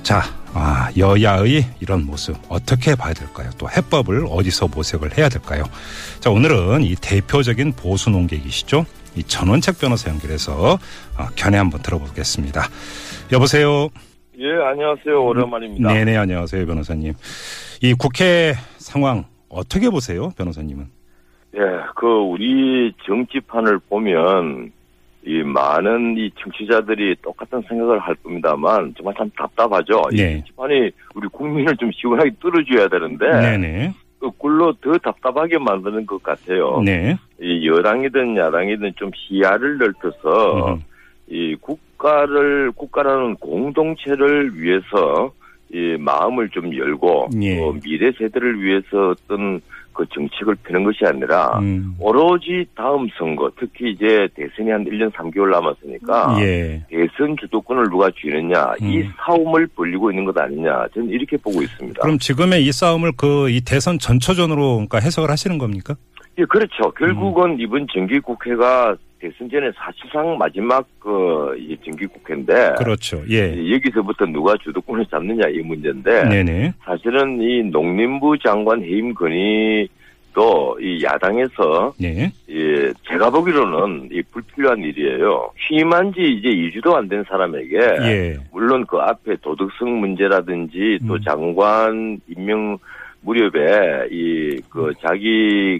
자, 0.02 0.24
아, 0.58 0.90
여야의 0.98 1.66
이런 1.82 2.06
모습 2.06 2.38
어떻게 2.48 2.96
봐야 2.96 3.14
될까요? 3.14 3.50
또 3.58 3.68
해법을 3.70 4.26
어디서 4.30 4.70
모색을 4.74 5.18
해야 5.18 5.28
될까요? 5.28 5.66
자, 6.22 6.32
오늘은 6.32 6.82
이 6.82 6.96
대표적인 6.96 7.74
보수 7.74 8.10
농객이시죠? 8.10 8.86
이 9.18 9.24
전원책 9.24 9.80
변호사 9.80 10.10
연결해서 10.10 10.80
아, 11.18 11.30
견해 11.36 11.58
한번 11.58 11.82
들어보겠습니다. 11.82 12.62
여보세요. 13.34 13.90
예, 14.40 14.46
안녕하세요. 14.66 15.26
오랜만입니다. 15.26 15.94
네네, 15.94 16.16
안녕하세요, 16.16 16.66
변호사님. 16.66 17.14
이 17.82 17.94
국회 17.94 18.54
상황 18.78 19.26
어떻게 19.50 19.90
보세요, 19.90 20.30
변호사님은? 20.38 20.86
예, 21.56 21.60
그 21.98 22.06
우리 22.08 22.94
정치판을 23.06 23.80
보면 23.90 24.72
이 25.26 25.42
많은 25.42 26.18
이 26.18 26.30
정치자들이 26.40 27.16
똑같은 27.24 27.62
생각을 27.68 28.00
할 28.00 28.14
겁니다만 28.16 28.94
정말 28.96 29.16
참 29.18 29.30
답답하죠. 29.36 30.04
이 30.12 30.18
네. 30.18 30.36
정치판이 30.36 30.92
우리 31.16 31.28
국민을 31.30 31.76
좀 31.78 31.92
시원하게 31.92 32.32
뚫어줘야 32.40 32.88
되는데 32.88 33.28
네네. 33.28 33.94
거꾸로 34.20 34.74
더 34.74 34.98
답답하게 35.00 35.58
만드는 35.58 36.06
것 36.06 36.22
같아요. 36.22 36.82
네. 36.86 37.18
이 37.40 37.68
여당이든 37.68 38.38
야당이든 38.38 38.94
좀 38.98 39.10
시야를 39.16 39.80
넓혀서 39.80 40.74
음. 40.74 40.84
이 41.28 41.56
국가를 41.56 42.72
국가라는 42.74 43.36
공동체를 43.38 44.52
위해서 44.56 45.32
이 45.74 45.98
마음을 46.00 46.50
좀 46.50 46.76
열고 46.76 47.30
예. 47.42 47.58
또 47.58 47.74
미래 47.84 48.12
세대를 48.12 48.62
위해서 48.62 49.10
어떤 49.10 49.62
그 49.94 50.06
정책을 50.14 50.56
펴는 50.56 50.84
것이 50.84 51.00
아니라 51.06 51.58
음. 51.60 51.96
오로지 52.00 52.66
다음 52.76 53.08
선거 53.18 53.50
특히 53.58 53.92
이제 53.92 54.28
대선이 54.36 54.70
한 54.70 54.84
1년 54.84 55.10
3개월 55.14 55.52
남았으니까 55.52 56.36
예. 56.42 56.86
대선 56.90 57.36
주도권을 57.40 57.90
누가 57.90 58.10
쥐느냐 58.12 58.74
이 58.82 58.98
음. 58.98 59.14
싸움을 59.26 59.68
벌리고 59.68 60.12
있는 60.12 60.26
것 60.26 60.38
아니냐 60.38 60.88
저는 60.94 61.10
이렇게 61.10 61.38
보고 61.38 61.62
있습니다. 61.62 62.02
그럼 62.02 62.20
지금의 62.20 62.66
이 62.66 62.72
싸움을 62.72 63.14
그 63.16 63.46
이 63.56 63.62
대선 63.62 64.00
전초전으로 64.00 64.74
그러니까 64.76 65.00
해석을 65.00 65.30
하시는 65.30 65.58
겁니까? 65.58 65.96
예, 66.38 66.46
그렇죠. 66.46 66.92
결국은 66.92 67.52
음. 67.52 67.60
이번 67.60 67.88
정기국회가 67.94 68.96
대선 69.26 69.50
전에 69.50 69.72
사실상 69.76 70.38
마지막 70.38 70.86
그이 71.00 71.76
정기국회인데 71.84 72.76
그렇죠. 72.78 73.24
예. 73.30 73.54
이 73.56 73.74
여기서부터 73.74 74.26
누가 74.28 74.54
주도권을 74.64 75.04
잡느냐 75.08 75.48
이 75.50 75.60
문제인데 75.62 76.26
네네. 76.30 76.74
사실은 76.84 77.42
이 77.42 77.64
농림부 77.64 78.38
장관 78.38 78.84
해임 78.84 79.16
건의도 79.16 80.78
이 80.80 81.04
야당에서 81.04 81.94
네. 82.00 82.32
이 82.48 82.94
제가 83.10 83.32
보기로는 83.32 84.10
이 84.12 84.22
불필요한 84.32 84.80
일이에요. 84.82 85.50
취임한 85.68 86.14
지 86.14 86.22
이제 86.22 86.50
2주도 86.50 86.94
안 86.94 87.10
된 87.10 87.24
사람에게 87.28 87.78
예. 87.80 88.38
물론 88.52 88.86
그 88.86 88.98
앞에 88.98 89.38
도덕성 89.42 90.00
문제라든지 90.02 91.00
또 91.08 91.16
음. 91.16 91.22
장관 91.26 92.20
임명 92.28 92.78
무렵에 93.22 94.08
이 94.12 94.60
그 94.70 94.94
자기 95.02 95.80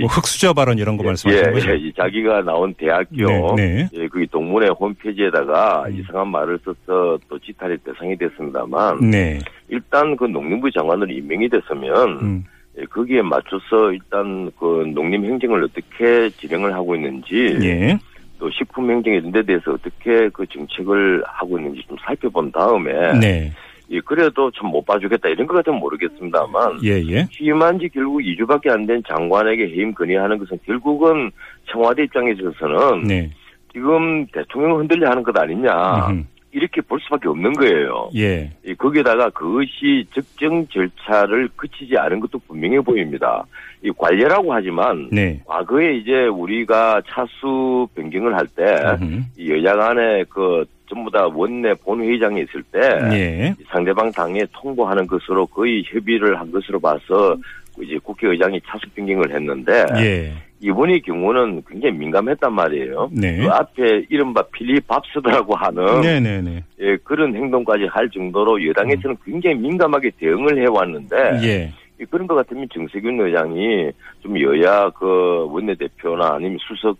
뭐 0.00 0.08
흑수저 0.08 0.54
발언 0.54 0.78
이런 0.78 0.96
거 0.96 1.04
말씀하시는 1.04 1.50
예, 1.50 1.52
거죠? 1.52 1.70
예, 1.70 1.76
이 1.76 1.92
자기가 1.92 2.42
나온 2.42 2.72
대학교 2.74 3.54
네, 3.54 3.56
네. 3.56 3.88
예, 3.92 4.08
그 4.08 4.26
동문회 4.28 4.68
홈페이지에다가 4.68 5.84
음. 5.88 5.98
이상한 5.98 6.28
말을 6.28 6.58
써서 6.64 7.18
또 7.28 7.38
지탄의 7.38 7.78
대상이 7.84 8.16
됐습니다만 8.16 9.10
네. 9.10 9.38
일단 9.68 10.16
그 10.16 10.24
농림부 10.24 10.70
장관으로 10.70 11.10
임명이 11.10 11.48
됐으면 11.48 12.08
음. 12.22 12.44
예, 12.78 12.84
거기에 12.84 13.22
맞춰서 13.22 13.92
일단 13.92 14.50
그 14.58 14.90
농림 14.94 15.24
행정을 15.24 15.64
어떻게 15.64 16.30
진행을 16.30 16.72
하고 16.72 16.94
있는지 16.94 17.58
예. 17.62 17.98
또 18.38 18.50
식품 18.50 18.90
행정 18.90 19.14
이런 19.14 19.32
데 19.32 19.42
대해서 19.42 19.72
어떻게 19.72 20.28
그 20.30 20.46
정책을 20.46 21.22
하고 21.26 21.58
있는지 21.58 21.82
좀 21.88 21.96
살펴본 22.04 22.52
다음에 22.52 23.18
네. 23.18 23.52
예, 23.90 24.00
그래도 24.00 24.50
좀 24.50 24.66
못 24.70 24.84
봐주겠다 24.84 25.28
이런 25.28 25.46
것 25.46 25.54
같으면 25.54 25.78
모르겠습니다만 25.78 26.78
예, 26.84 27.00
예. 27.06 27.26
취임한 27.30 27.78
지 27.78 27.88
결국 27.88 28.20
2주밖에 28.20 28.68
안 28.70 28.86
된 28.86 29.02
장관에게 29.08 29.68
해임 29.68 29.94
건의하는 29.94 30.38
것은 30.38 30.58
결국은 30.66 31.30
청와대 31.70 32.02
입장에 32.04 32.32
있어서는 32.32 33.04
네. 33.04 33.30
지금 33.72 34.26
대통령을 34.26 34.80
흔들려 34.80 35.10
하는 35.10 35.22
것 35.22 35.36
아니냐 35.38 36.08
음흠. 36.08 36.24
이렇게 36.52 36.80
볼 36.80 36.98
수밖에 37.00 37.28
없는 37.28 37.52
거예요. 37.52 38.08
예. 38.16 38.50
이 38.64 38.74
거기에다가 38.74 39.28
그것이 39.30 40.06
적정 40.14 40.66
절차를 40.68 41.50
거치지 41.56 41.96
않은 41.98 42.18
것도 42.20 42.38
분명해 42.48 42.80
보입니다. 42.80 43.44
이 43.82 43.90
관례라고 43.96 44.54
하지만 44.54 45.08
네. 45.12 45.40
과거에 45.44 45.96
이제 45.96 46.26
우리가 46.26 47.02
차수 47.08 47.86
변경을 47.94 48.34
할때 48.34 48.62
음흠. 49.02 49.20
이 49.36 49.50
여야 49.50 49.74
간에 49.76 50.24
그 50.30 50.64
전부 50.88 51.10
다 51.10 51.26
원내 51.26 51.74
본회의장에 51.74 52.42
있을 52.42 52.62
때 52.72 52.80
예. 53.12 53.54
상대방 53.68 54.10
당에 54.12 54.44
통보하는 54.52 55.06
것으로 55.06 55.46
거의 55.46 55.84
협의를 55.86 56.38
한 56.38 56.50
것으로 56.50 56.80
봐서 56.80 57.36
이제 57.80 57.98
국회의장이 58.02 58.60
차수 58.66 58.88
변경을 58.94 59.34
했는데 59.34 59.84
예. 59.98 60.32
이번의 60.60 61.02
경우는 61.02 61.62
굉장히 61.68 61.96
민감했단 61.96 62.52
말이에요. 62.52 63.10
네. 63.12 63.38
그 63.38 63.48
앞에 63.48 64.06
이른바 64.08 64.42
필리 64.52 64.80
밥스라고 64.80 65.54
하는 65.54 66.00
네네네. 66.00 66.64
예, 66.80 66.96
그런 67.04 67.34
행동까지 67.34 67.84
할 67.84 68.08
정도로 68.08 68.66
여당에서는 68.66 69.16
굉장히 69.24 69.56
민감하게 69.56 70.12
대응을 70.18 70.62
해왔는데 70.62 71.16
예. 71.42 71.72
이 72.00 72.04
그런 72.06 72.26
것 72.26 72.34
같으면 72.34 72.66
정세균 72.72 73.20
의장이 73.20 73.90
좀 74.20 74.40
여야 74.40 74.90
그 74.90 75.46
원내대표나 75.50 76.34
아니면 76.34 76.58
수석 76.60 76.96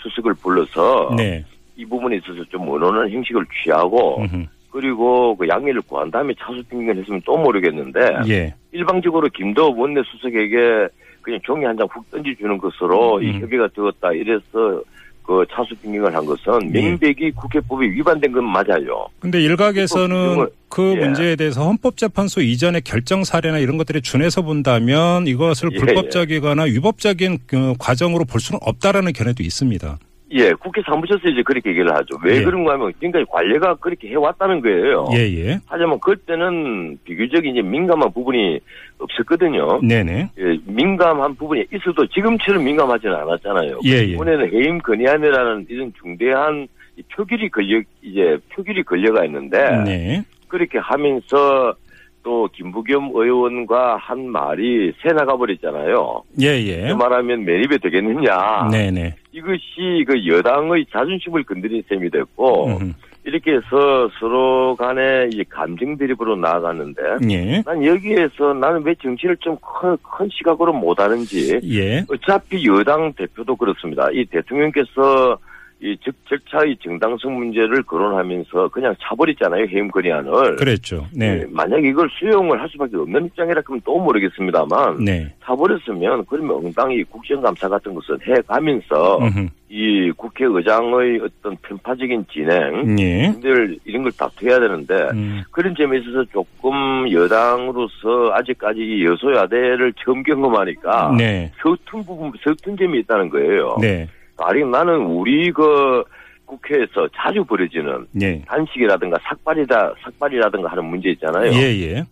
수석을 0.00 0.34
불러서 0.34 1.14
네. 1.16 1.44
이 1.78 1.84
부분에 1.86 2.16
있어서 2.16 2.44
좀 2.50 2.68
원하는 2.68 3.08
형식을 3.10 3.46
취하고 3.62 4.18
음흠. 4.22 4.44
그리고 4.70 5.34
그 5.36 5.48
양해를 5.48 5.80
구한 5.82 6.10
다음에 6.10 6.34
차수 6.38 6.62
핑계를 6.68 7.00
했으면 7.00 7.22
또 7.24 7.36
모르겠는데 7.38 8.00
예. 8.28 8.54
일방적으로 8.72 9.28
김도 9.32 9.74
원내 9.76 10.02
수석에게 10.10 10.88
그냥 11.22 11.40
종이 11.44 11.64
한 11.64 11.76
장 11.76 11.86
훅 11.90 12.10
던져주는 12.10 12.58
것으로 12.58 13.22
이 13.22 13.30
음. 13.30 13.40
협의가 13.40 13.68
되었다 13.74 14.12
이래서 14.12 14.82
그 15.22 15.44
차수 15.52 15.74
핑계를 15.82 16.14
한 16.14 16.24
것은 16.26 16.74
예. 16.74 16.80
명백히 16.82 17.30
국회법에 17.30 17.86
위반된 17.86 18.32
건 18.32 18.44
맞아요. 18.44 19.06
근데 19.20 19.40
일각에서는 19.42 20.16
헌법 20.16 20.50
그 20.68 20.94
예. 20.96 21.04
문제에 21.04 21.36
대해서 21.36 21.62
헌법재판소 21.64 22.40
이전의 22.40 22.80
결정 22.82 23.24
사례나 23.24 23.58
이런 23.58 23.76
것들에 23.78 24.00
준해서 24.00 24.42
본다면 24.42 25.26
이것을 25.26 25.70
예, 25.72 25.78
불법적이거나 25.78 26.64
위법적인 26.64 27.38
그 27.46 27.74
과정으로 27.78 28.24
볼 28.24 28.40
수는 28.40 28.58
없다라는 28.62 29.12
견해도 29.12 29.42
있습니다. 29.42 29.98
예, 30.30 30.52
국회 30.52 30.82
사무처에서 30.82 31.28
이제 31.28 31.42
그렇게 31.42 31.70
얘기를 31.70 31.90
하죠. 31.94 32.18
왜 32.22 32.36
예. 32.36 32.42
그런가 32.42 32.74
하면 32.74 32.92
지금까지 32.94 33.24
관례가 33.30 33.76
그렇게 33.76 34.08
해왔다는 34.08 34.60
거예요. 34.60 35.06
예, 35.14 35.18
예. 35.18 35.58
하지만 35.66 35.98
그때는 36.00 36.98
비교적 37.04 37.46
이제 37.46 37.62
민감한 37.62 38.12
부분이 38.12 38.60
없었거든요. 38.98 39.80
네네. 39.82 40.30
예, 40.38 40.58
민감한 40.66 41.34
부분이 41.34 41.64
있어도 41.72 42.06
지금처럼 42.08 42.62
민감하지는 42.62 43.14
않았잖아요. 43.14 43.80
예, 43.86 43.90
예. 43.90 44.02
이번에는 44.04 44.52
해임 44.52 44.78
건의안이라는 44.78 45.66
이런 45.70 45.92
중대한 46.00 46.68
이 46.96 47.02
표결이 47.14 47.48
걸려 47.48 47.80
이제 48.02 48.36
표결이 48.50 48.82
걸려가 48.82 49.24
있는데 49.24 49.82
네. 49.84 50.24
그렇게 50.48 50.78
하면서 50.78 51.74
또 52.22 52.48
김부겸 52.52 53.12
의원과 53.14 53.96
한 53.96 54.28
말이 54.28 54.92
새 55.00 55.14
나가 55.14 55.36
버렸잖아요. 55.36 56.22
예, 56.42 56.46
예. 56.46 56.88
그 56.88 56.92
말하면 56.92 57.44
매입이 57.44 57.78
되겠느냐? 57.78 58.68
네네. 58.70 59.14
이것이 59.38 60.04
그 60.06 60.26
여당의 60.26 60.86
자존심을 60.92 61.44
건드린 61.44 61.82
셈이 61.88 62.10
됐고 62.10 62.66
음흠. 62.66 62.92
이렇게 63.24 63.52
해서 63.52 64.08
서로 64.18 64.74
간에 64.76 65.28
이 65.32 65.44
감정 65.44 65.96
대립으로 65.98 66.36
나아갔는데 66.36 67.02
예. 67.30 67.62
난 67.62 67.84
여기에서 67.84 68.54
나는 68.54 68.82
왜 68.84 68.94
정치를 68.94 69.36
좀큰 69.38 69.98
큰 70.02 70.28
시각으로 70.32 70.72
못 70.72 70.98
하는지 70.98 71.60
예. 71.62 72.04
어차피 72.10 72.66
여당 72.66 73.12
대표도 73.12 73.56
그렇습니다. 73.56 74.08
이 74.12 74.24
대통령께서 74.24 75.38
이 75.80 75.96
적, 76.00 76.12
절차의 76.28 76.76
정당성 76.82 77.36
문제를 77.38 77.84
거론하면서 77.84 78.68
그냥 78.68 78.94
차버렸잖아요. 79.00 79.66
해임 79.68 79.88
건의안을. 79.90 80.56
그랬죠. 80.56 81.06
네. 81.14 81.46
만약 81.50 81.84
이걸 81.84 82.08
수용을 82.10 82.60
할 82.60 82.68
수밖에 82.68 82.96
없는 82.96 83.26
입장이라 83.26 83.60
그러면 83.62 83.80
또 83.84 83.98
모르겠습니다만 83.98 85.04
네. 85.04 85.32
차버렸으면 85.44 86.24
그러면 86.26 86.56
엉당히 86.56 87.04
국정감사 87.04 87.68
같은 87.68 87.94
것을 87.94 88.18
해가면서 88.26 89.18
음흠. 89.18 89.48
이 89.70 90.10
국회의장의 90.16 91.20
어떤 91.20 91.56
편파적인 91.62 92.26
진행 92.32 92.98
예. 92.98 93.32
들 93.40 93.78
이런 93.84 94.02
걸 94.02 94.12
다투어야 94.12 94.60
되는데 94.60 94.94
음. 95.12 95.42
그런 95.50 95.74
점에 95.76 95.98
있어서 95.98 96.24
조금 96.32 97.10
여당으로서 97.12 98.32
아직까지 98.32 98.80
이 98.80 99.04
여소야대를 99.04 99.92
처음 100.02 100.22
경험하니까 100.22 101.14
네. 101.18 101.52
서툰 101.62 102.04
부분 102.04 102.32
서툰 102.42 102.76
점이 102.76 103.00
있다는 103.00 103.28
거예요. 103.28 103.76
네. 103.80 104.08
아니 104.38 104.64
나는 104.64 104.96
우리 105.06 105.50
그 105.50 106.02
국회에서 106.46 107.08
자주 107.14 107.44
벌어지는 107.44 108.06
예. 108.22 108.40
단식이라든가 108.46 109.18
삭발이다 109.22 109.94
삭발이라든가 110.02 110.70
하는 110.70 110.84
문제 110.84 111.10
있잖아요. 111.10 111.52
예, 111.52 111.80
예. 111.80 112.04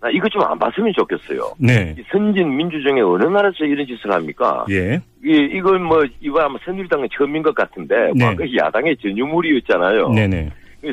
나 0.00 0.10
이거 0.10 0.28
좀 0.28 0.42
안 0.42 0.58
봤으면 0.58 0.92
좋겠어요. 0.96 1.52
네. 1.58 1.94
이 1.98 2.02
선진 2.10 2.54
민주정의 2.56 3.02
어느 3.02 3.24
나라에서 3.24 3.64
이런 3.64 3.86
짓을 3.86 4.12
합니까? 4.12 4.64
예. 4.70 5.00
이 5.24 5.32
이건 5.54 5.82
뭐 5.84 6.04
이거 6.20 6.40
아마 6.40 6.58
새누리당은 6.64 7.08
처음인 7.16 7.42
것 7.42 7.54
같은데 7.54 8.12
네. 8.14 8.24
과거 8.24 8.44
야당의 8.56 8.96
전유물이었잖아요. 8.98 10.10
네네. 10.10 10.50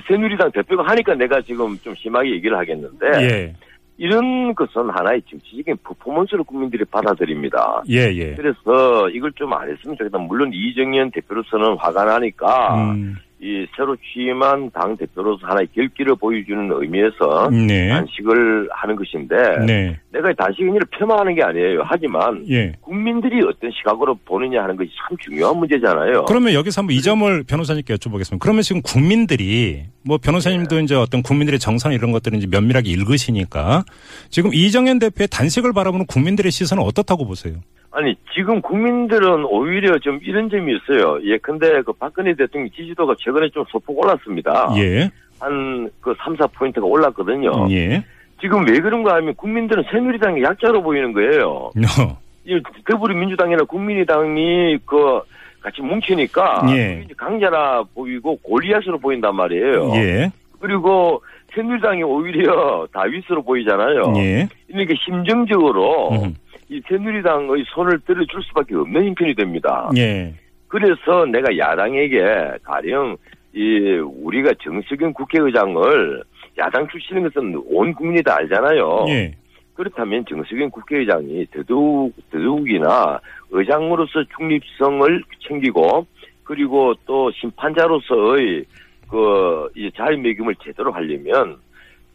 새누리당 0.08 0.52
대표가 0.52 0.84
하니까 0.88 1.13
내가 1.15 1.41
지금 1.41 1.78
좀 1.80 1.93
심하게 1.96 2.32
얘기를 2.32 2.58
하겠는데 2.58 3.08
예. 3.22 3.54
이런 3.97 4.56
것은 4.56 4.89
하나의 4.89 5.21
정치적인 5.29 5.77
퍼포먼스로 5.84 6.43
국민들이 6.43 6.84
받아들입니다. 6.86 7.84
예, 7.89 8.12
예. 8.13 8.36
그래서 8.36 9.10
이걸 9.10 9.32
좀 9.34 9.53
안 9.53 9.69
했으면 9.69 9.95
좋겠다. 9.97 10.17
물론 10.17 10.51
이정현 10.53 11.12
대표로서는 11.12 11.77
화가 11.77 12.06
나니까 12.06 12.75
음. 12.91 13.15
이 13.43 13.67
새로 13.75 13.97
취임한 13.97 14.71
당 14.71 14.95
대표로서 14.95 15.45
하나의 15.45 15.67
결기를 15.75 16.15
보여주는 16.15 16.69
의미에서 16.71 17.49
네. 17.51 17.89
단식을 17.89 18.69
하는 18.71 18.95
것인데 18.95 19.65
네. 19.65 19.99
내가 20.13 20.32
단식을 20.32 20.79
폄하하는 20.97 21.36
게 21.36 21.43
아니에요. 21.43 21.82
하지만 21.84 22.45
예. 22.49 22.71
국민들이 22.79 23.45
어떤 23.45 23.69
시각으로 23.71 24.17
보느냐 24.23 24.63
하는 24.63 24.77
것이 24.77 24.89
참 24.97 25.17
중요한 25.19 25.58
문제잖아요. 25.58 26.23
그러면 26.25 26.53
여기서 26.53 26.82
한번 26.82 26.95
이 26.95 27.01
점을 27.01 27.43
변호사님께 27.43 27.95
여쭤보겠습니다. 27.95 28.39
그러면 28.39 28.62
지금 28.62 28.82
국민들이 28.82 29.84
뭐 30.06 30.17
변호사님도 30.17 30.77
네. 30.77 30.84
이제 30.84 30.95
어떤 30.95 31.21
국민들의 31.21 31.60
정산 31.60 31.91
이런 31.91 32.13
것들은 32.13 32.38
이제 32.38 32.47
면밀하게 32.47 32.89
읽으시니까 32.91 33.84
지금 34.29 34.53
이정현 34.53 34.99
대표의 34.99 35.27
단식을 35.29 35.73
바라보는 35.73 36.06
국민들의 36.06 36.49
시선은 36.49 36.82
어떻다고 36.82 37.25
보세요? 37.27 37.56
아니 37.93 38.15
지금 38.34 38.60
국민들은 38.62 39.45
오히려 39.45 39.97
좀 39.99 40.19
이런 40.23 40.49
점이 40.49 40.73
있어요. 40.75 41.19
예, 41.23 41.38
근데 41.38 41.82
그 41.84 41.93
박근혜 41.93 42.34
대통령 42.34 42.69
지지도가 42.71 43.15
최근에 43.19 43.49
좀 43.49 43.63
소폭 43.69 43.99
올랐습니다. 43.99 44.73
예. 44.77 45.10
한 45.39 45.89
그 46.01 46.13
3, 46.17 46.36
4포인트가 46.36 46.84
올랐거든요. 46.84 47.67
예. 47.71 48.03
지금 48.41 48.67
왜 48.67 48.79
그런가 48.79 49.15
하면 49.15 49.34
국민들은 49.36 49.84
새누리당이 49.91 50.43
약자로 50.43 50.82
보이는 50.84 51.13
거예요. 51.13 51.71
어. 51.99 52.17
이 52.45 52.60
더불어민주당이나 52.89 53.63
국민의당이 53.63 54.79
그 54.86 55.21
같이 55.62 55.82
뭉치니까 55.82 56.65
예. 56.75 57.06
강자라 57.15 57.84
보이고 57.93 58.36
골리앗으로 58.38 58.99
보인단 58.99 59.36
말이에요. 59.36 59.91
예. 59.95 60.32
그리고 60.60 61.21
새누리당이 61.56 62.03
오히려 62.03 62.86
다윗으로 62.91 63.43
보이잖아요. 63.43 64.13
예. 64.17 64.47
이렇게 64.67 64.93
심정적으로 65.06 66.10
음. 66.12 66.36
이 66.73 66.81
새누리당의 66.88 67.65
손을 67.67 67.99
들어줄 67.99 68.41
수밖에 68.43 68.73
없는 68.75 69.05
형편이 69.05 69.36
됩니다. 69.36 69.91
예. 69.95 70.33
그래서 70.67 71.23
내가 71.25 71.55
야당에게 71.55 72.57
가령 72.63 73.15
이 73.53 73.99
우리가 73.99 74.51
정석영 74.63 75.13
국회의장을 75.13 76.23
야당 76.57 76.88
출신인 76.88 77.29
것은 77.29 77.62
온 77.67 77.93
국민이 77.93 78.23
다 78.23 78.38
알잖아요. 78.38 79.05
예. 79.09 79.36
그렇다면 79.75 80.25
정석영 80.27 80.71
국회의장이 80.71 81.45
더더욱 81.53 82.12
더더욱이나 82.31 83.19
의장으로서 83.51 84.23
중립성을 84.36 85.23
챙기고 85.47 86.07
그리고 86.43 86.95
또 87.05 87.31
심판자로서의 87.33 88.65
그이 89.09 89.91
자유 89.95 90.17
매김을 90.17 90.55
제대로 90.63 90.91
하려면 90.91 91.57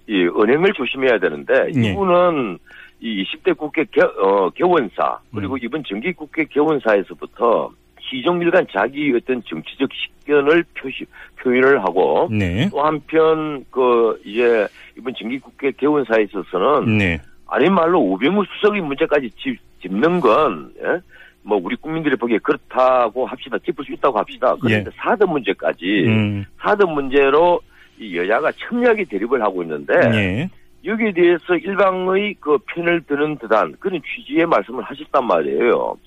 이 0.09 0.25
은행을 0.25 0.73
조심해야 0.73 1.21
되는데 1.21 1.71
예. 1.77 1.91
이분은 1.91 2.59
이 3.01 3.25
20대 3.25 3.57
국회 3.57 3.85
개, 3.85 4.01
어, 4.01 4.51
개원사 4.51 5.19
그리고 5.35 5.55
음. 5.55 5.59
이번 5.63 5.85
정기 5.85 6.13
국회 6.13 6.45
개원사에서부터 6.45 7.71
시종일관 8.01 8.67
자기 8.73 9.13
어떤 9.15 9.43
정치적 9.45 9.89
식견을 9.93 10.65
표시 10.77 11.05
표현을 11.37 11.83
하고 11.85 12.29
네. 12.31 12.69
또 12.71 12.83
한편 12.83 13.65
그 13.71 14.21
이제 14.25 14.67
이번 14.97 15.15
정기 15.15 15.39
국회 15.39 15.71
개원사에 15.73 16.23
있어서는 16.25 16.99
네. 16.99 17.21
아닌 17.47 17.73
말로 17.73 18.01
우병우 18.01 18.45
수석의 18.45 18.81
문제까지 18.83 19.31
짚, 19.39 19.59
짚는 19.81 20.21
건 20.21 20.73
예? 20.83 21.01
뭐 21.43 21.59
우리 21.63 21.77
국민들이 21.77 22.17
보기에 22.17 22.39
그렇다고 22.39 23.27
합시다 23.27 23.57
짚을 23.65 23.85
수 23.85 23.93
있다고 23.93 24.19
합시다 24.19 24.55
그런데 24.61 24.91
사드 24.97 25.25
문제까지 25.25 26.05
음. 26.07 26.45
사드 26.61 26.85
문제로 26.85 27.61
이 27.99 28.17
여야가 28.17 28.53
첨예하게 28.53 29.05
대립을 29.05 29.43
하고 29.43 29.63
있는데 29.63 29.95
예. 30.15 30.51
여기에 30.89 31.13
대해서 31.13 31.55
일방의 31.55 32.37
그 32.41 32.57
편을 32.67 33.03
드는 33.03 33.37
듯한 33.37 33.77
그런 33.79 34.01
취지의 34.03 34.47
말씀을 34.47 34.83
하셨단 34.83 35.27
말이에요. 35.27 35.99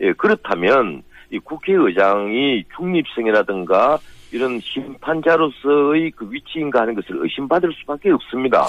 예, 0.00 0.12
그렇다면 0.14 1.02
이 1.30 1.38
국회의장이 1.38 2.64
중립성이라든가 2.76 3.98
이런 4.32 4.60
심판자로서의 4.60 6.10
그 6.16 6.26
위치인가 6.30 6.80
하는 6.82 6.94
것을 6.94 7.10
의심받을 7.22 7.72
수밖에 7.80 8.10
없습니다. 8.10 8.66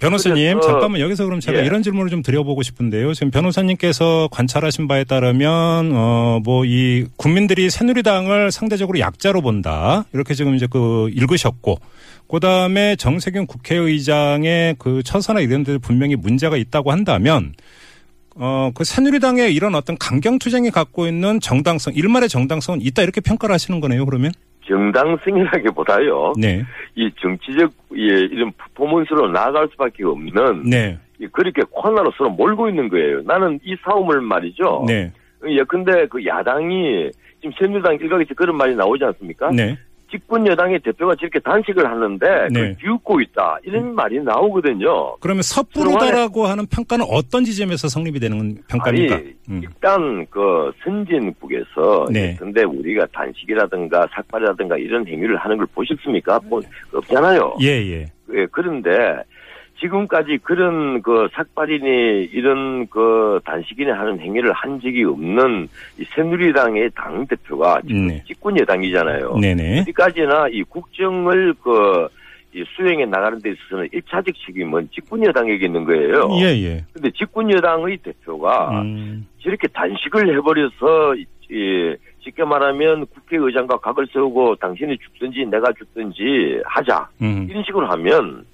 변호사님 0.00 0.54
그래서- 0.58 0.72
잠깐만 0.72 1.00
여기서 1.00 1.24
그럼 1.24 1.40
제가 1.40 1.60
예. 1.60 1.64
이런 1.66 1.82
질문을 1.82 2.10
좀 2.10 2.22
드려보고 2.22 2.62
싶은데요. 2.62 3.12
지금 3.14 3.30
변호사님께서 3.30 4.28
관찰하신 4.32 4.88
바에 4.88 5.04
따르면 5.04 5.92
어 5.94 6.40
뭐 6.44 6.64
이 6.64 7.04
국민들이 7.16 7.70
새누리당을 7.70 8.50
상대적으로 8.50 8.98
약자로 8.98 9.42
본다 9.42 10.04
이렇게 10.12 10.34
지금 10.34 10.54
이제 10.54 10.66
그 10.68 11.08
읽으셨고 11.12 11.78
그다음에 12.28 12.96
정세균 12.96 13.46
국회의장의 13.46 14.76
그 14.78 15.02
처사나 15.04 15.40
이런 15.40 15.62
데 15.62 15.78
분명히 15.78 16.16
문제가 16.16 16.56
있다고 16.56 16.90
한다면 16.90 17.52
어, 18.38 18.70
그 18.74 18.84
새누리당의 18.84 19.54
이런 19.54 19.74
어떤 19.74 19.96
강경투쟁이 19.96 20.70
갖고 20.70 21.06
있는 21.06 21.40
정당성, 21.40 21.94
일말의 21.94 22.28
정당성은 22.28 22.82
있다 22.82 23.02
이렇게 23.02 23.22
평가를 23.22 23.54
하시는 23.54 23.80
거네요, 23.80 24.04
그러면? 24.04 24.30
정당성이라기보다요. 24.66 26.32
네. 26.38 26.62
이 26.94 27.10
정치적 27.20 27.72
예, 27.96 28.20
이런 28.30 28.52
퍼포먼스로 28.52 29.28
나아갈 29.28 29.68
수밖에 29.72 30.04
없는 30.04 30.62
네. 30.68 30.98
이 31.18 31.26
그렇게 31.28 31.62
코너로 31.70 32.12
서로 32.16 32.30
몰고 32.30 32.68
있는 32.68 32.88
거예요. 32.88 33.22
나는 33.22 33.58
이 33.64 33.76
싸움을 33.84 34.20
말이죠. 34.20 34.84
네. 34.86 35.12
예컨대 35.46 36.06
그 36.06 36.24
야당이 36.24 37.10
지금 37.40 37.52
새누리당 37.58 37.94
일각에서 38.00 38.34
그런 38.34 38.56
말이 38.56 38.74
나오지 38.74 39.04
않습니까? 39.04 39.50
네. 39.50 39.78
집권 40.16 40.46
여당의 40.46 40.80
대표가 40.80 41.14
저렇게 41.16 41.38
단식을 41.40 41.86
하는데 41.86 42.26
네. 42.50 42.60
그걸 42.60 42.76
비웃고 42.76 43.20
있다 43.20 43.58
이런 43.64 43.94
말이 43.94 44.20
나오거든요. 44.22 45.16
그러면 45.20 45.42
섣부르다라고 45.42 46.46
하는 46.46 46.66
평가는 46.66 47.04
어떤 47.08 47.44
지점에서 47.44 47.88
성립이 47.88 48.18
되는 48.18 48.56
평가입니까? 48.68 49.14
아니 49.14 49.34
음. 49.50 49.60
일단 49.62 50.26
그 50.30 50.72
선진국에서 50.82 52.06
네. 52.10 52.36
근데 52.38 52.64
우리가 52.64 53.06
단식이라든가 53.12 54.06
삭발이라든가 54.12 54.76
이런 54.76 55.06
행위를 55.06 55.36
하는 55.36 55.56
걸 55.56 55.66
보셨습니까? 55.74 56.40
뭐 56.44 56.60
없잖아요. 56.92 57.56
예, 57.60 57.66
예. 57.66 58.06
예, 58.34 58.46
그런데 58.50 58.90
지금까지 59.78 60.38
그런 60.42 61.02
그 61.02 61.28
삭발이니 61.32 62.30
이런 62.32 62.86
그 62.88 63.40
단식이니 63.44 63.90
하는 63.90 64.18
행위를 64.18 64.52
한 64.52 64.80
적이 64.80 65.04
없는 65.04 65.68
이 65.98 66.04
새누리당의 66.14 66.90
당 66.94 67.26
대표가 67.26 67.80
지금 67.86 68.08
네. 68.08 68.22
집권 68.26 68.58
여당이잖아요. 68.58 69.36
네네. 69.36 69.80
어디까지나 69.80 70.48
이 70.50 70.62
국정을 70.62 71.54
그, 71.62 72.08
이 72.54 72.64
수행해 72.74 73.04
나가는 73.04 73.38
데 73.40 73.50
있어서는 73.50 73.88
일차적 73.92 74.34
책임은 74.46 74.88
집권 74.92 75.22
여당에게 75.24 75.66
있는 75.66 75.84
거예요. 75.84 76.30
예, 76.40 76.46
예. 76.62 76.84
근데 76.92 77.10
집권 77.10 77.52
여당의 77.52 77.98
대표가 77.98 78.80
음, 78.80 79.26
저렇게 79.40 79.68
단식을 79.68 80.34
해버려서, 80.36 81.16
이, 81.16 81.26
이, 81.50 81.94
쉽게 82.20 82.44
말하면 82.44 83.06
국회의장과 83.06 83.76
각을 83.78 84.06
세우고 84.12 84.56
당신이 84.56 84.96
죽든지 84.98 85.44
내가 85.46 85.70
죽든지 85.72 86.60
하자. 86.64 87.08
음. 87.20 87.46
이런 87.48 87.62
식으로 87.64 87.86
하면, 87.86 88.44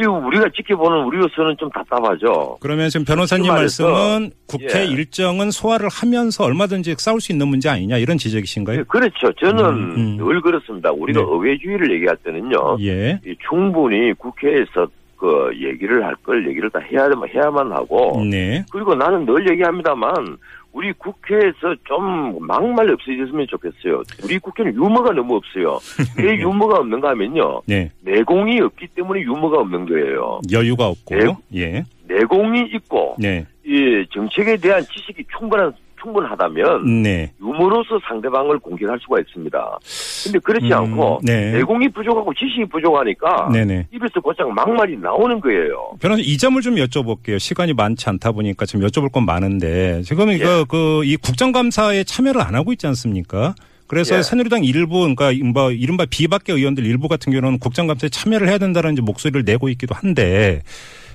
이 0.00 0.04
우리가 0.06 0.48
지켜보는 0.56 1.04
우리로서는 1.04 1.56
좀 1.58 1.68
답답하죠. 1.70 2.56
그러면 2.60 2.88
지금 2.88 3.04
변호사님 3.04 3.46
그 3.48 3.52
말씀은 3.52 4.30
국회 4.46 4.80
예. 4.80 4.84
일정은 4.86 5.50
소화를 5.50 5.88
하면서 5.92 6.44
얼마든지 6.44 6.94
싸울 6.98 7.20
수 7.20 7.32
있는 7.32 7.48
문제 7.48 7.68
아니냐 7.68 7.98
이런 7.98 8.16
지적이신가요? 8.16 8.78
예, 8.78 8.82
그렇죠. 8.84 9.32
저는 9.40 9.64
음, 9.64 9.94
음. 9.96 10.16
늘 10.16 10.40
그렇습니다. 10.40 10.90
우리가 10.90 11.20
네. 11.20 11.26
의회주의를 11.28 11.92
얘기할 11.96 12.16
때는요. 12.24 12.78
예. 12.80 13.20
이 13.26 13.34
충분히 13.48 14.12
국회에서 14.14 14.86
그 15.16 15.50
얘기를 15.54 16.02
할 16.04 16.14
걸 16.22 16.48
얘기를 16.48 16.70
다 16.70 16.78
해야, 16.90 17.06
해야만 17.34 17.70
하고 17.72 18.24
네. 18.24 18.64
그리고 18.72 18.94
나는 18.94 19.26
늘 19.26 19.50
얘기합니다만 19.50 20.38
우리 20.72 20.92
국회에서 20.92 21.74
좀 21.84 22.38
막말 22.46 22.90
없어졌으면 22.90 23.46
좋겠어요. 23.48 24.02
우리 24.24 24.38
국회는 24.38 24.74
유머가 24.74 25.12
너무 25.12 25.36
없어요. 25.36 25.78
왜 26.18 26.36
유머가 26.38 26.78
없는가 26.78 27.10
하면요. 27.10 27.62
네. 27.66 27.90
내공이 28.02 28.60
없기 28.60 28.88
때문에 28.88 29.20
유머가 29.22 29.58
없는 29.58 29.86
거예요. 29.86 30.40
여유가 30.52 30.86
없고. 30.88 31.14
네. 31.14 31.26
예. 31.54 31.84
내공이 32.06 32.70
있고 32.74 33.16
네. 33.18 33.44
이 33.64 34.04
정책에 34.12 34.56
대한 34.56 34.82
지식이 34.82 35.24
충분한 35.38 35.72
충분하다면 36.02 37.02
네. 37.02 37.32
유머로서 37.40 38.00
상대방을 38.08 38.58
공격할 38.58 38.98
수가 39.00 39.20
있습니다. 39.20 39.78
근데 40.24 40.38
그렇지 40.38 40.66
음, 40.66 40.72
않고 40.72 41.20
네. 41.22 41.52
내공이 41.52 41.88
부족하고 41.90 42.32
지식이 42.34 42.66
부족하니까 42.66 43.50
네네. 43.52 43.86
입에서 43.92 44.20
곧장 44.20 44.52
막말이 44.54 44.96
나오는 44.98 45.40
거예요. 45.40 45.92
변호사 46.00 46.22
이 46.22 46.36
점을 46.36 46.60
좀 46.62 46.76
여쭤볼게요. 46.76 47.38
시간이 47.38 47.72
많지 47.74 48.08
않다 48.08 48.32
보니까 48.32 48.66
지금 48.66 48.86
여쭤볼 48.86 49.12
건 49.12 49.24
많은데 49.24 50.02
지금 50.02 50.30
이거 50.30 50.64
그이 50.64 51.16
국정감사에 51.16 52.04
참여를 52.04 52.40
안 52.40 52.54
하고 52.54 52.72
있지 52.72 52.86
않습니까? 52.86 53.54
그래서 53.90 54.18
예. 54.18 54.22
새누리당 54.22 54.62
일부 54.62 55.00
그러니까 55.12 55.32
뭐 55.52 55.72
이른바 55.72 56.06
비박계 56.08 56.52
의원들 56.52 56.86
일부 56.86 57.08
같은 57.08 57.32
경우는 57.32 57.58
국정감사에 57.58 58.08
참여를 58.08 58.48
해야 58.48 58.58
된다는 58.58 58.94
목소리를 58.94 59.42
내고 59.44 59.68
있기도 59.68 59.96
한데 59.96 60.62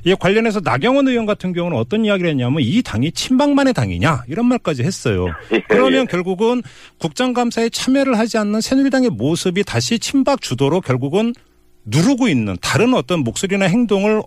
이에 0.06 0.16
관련해서 0.20 0.62
나경원 0.64 1.08
의원 1.08 1.26
같은 1.26 1.52
경우는 1.52 1.78
어떤 1.78 2.06
이야기를 2.06 2.30
했냐면 2.30 2.62
이 2.62 2.84
당이 2.84 3.12
친박만의 3.12 3.74
당이냐 3.74 4.24
이런 4.28 4.46
말까지 4.46 4.84
했어요. 4.84 5.26
예, 5.52 5.62
그러면 5.68 6.02
예. 6.02 6.06
결국은 6.06 6.62
국정감사에 7.00 7.70
참여를 7.70 8.18
하지 8.18 8.38
않는 8.38 8.62
새누리당의 8.62 9.10
모습이 9.10 9.64
다시 9.64 9.98
친박 9.98 10.42
주도로 10.42 10.82
결국은 10.82 11.34
누르고 11.86 12.28
있는 12.28 12.56
다른 12.62 12.94
어떤 12.94 13.22
목소리나 13.22 13.66
행동을 13.66 14.22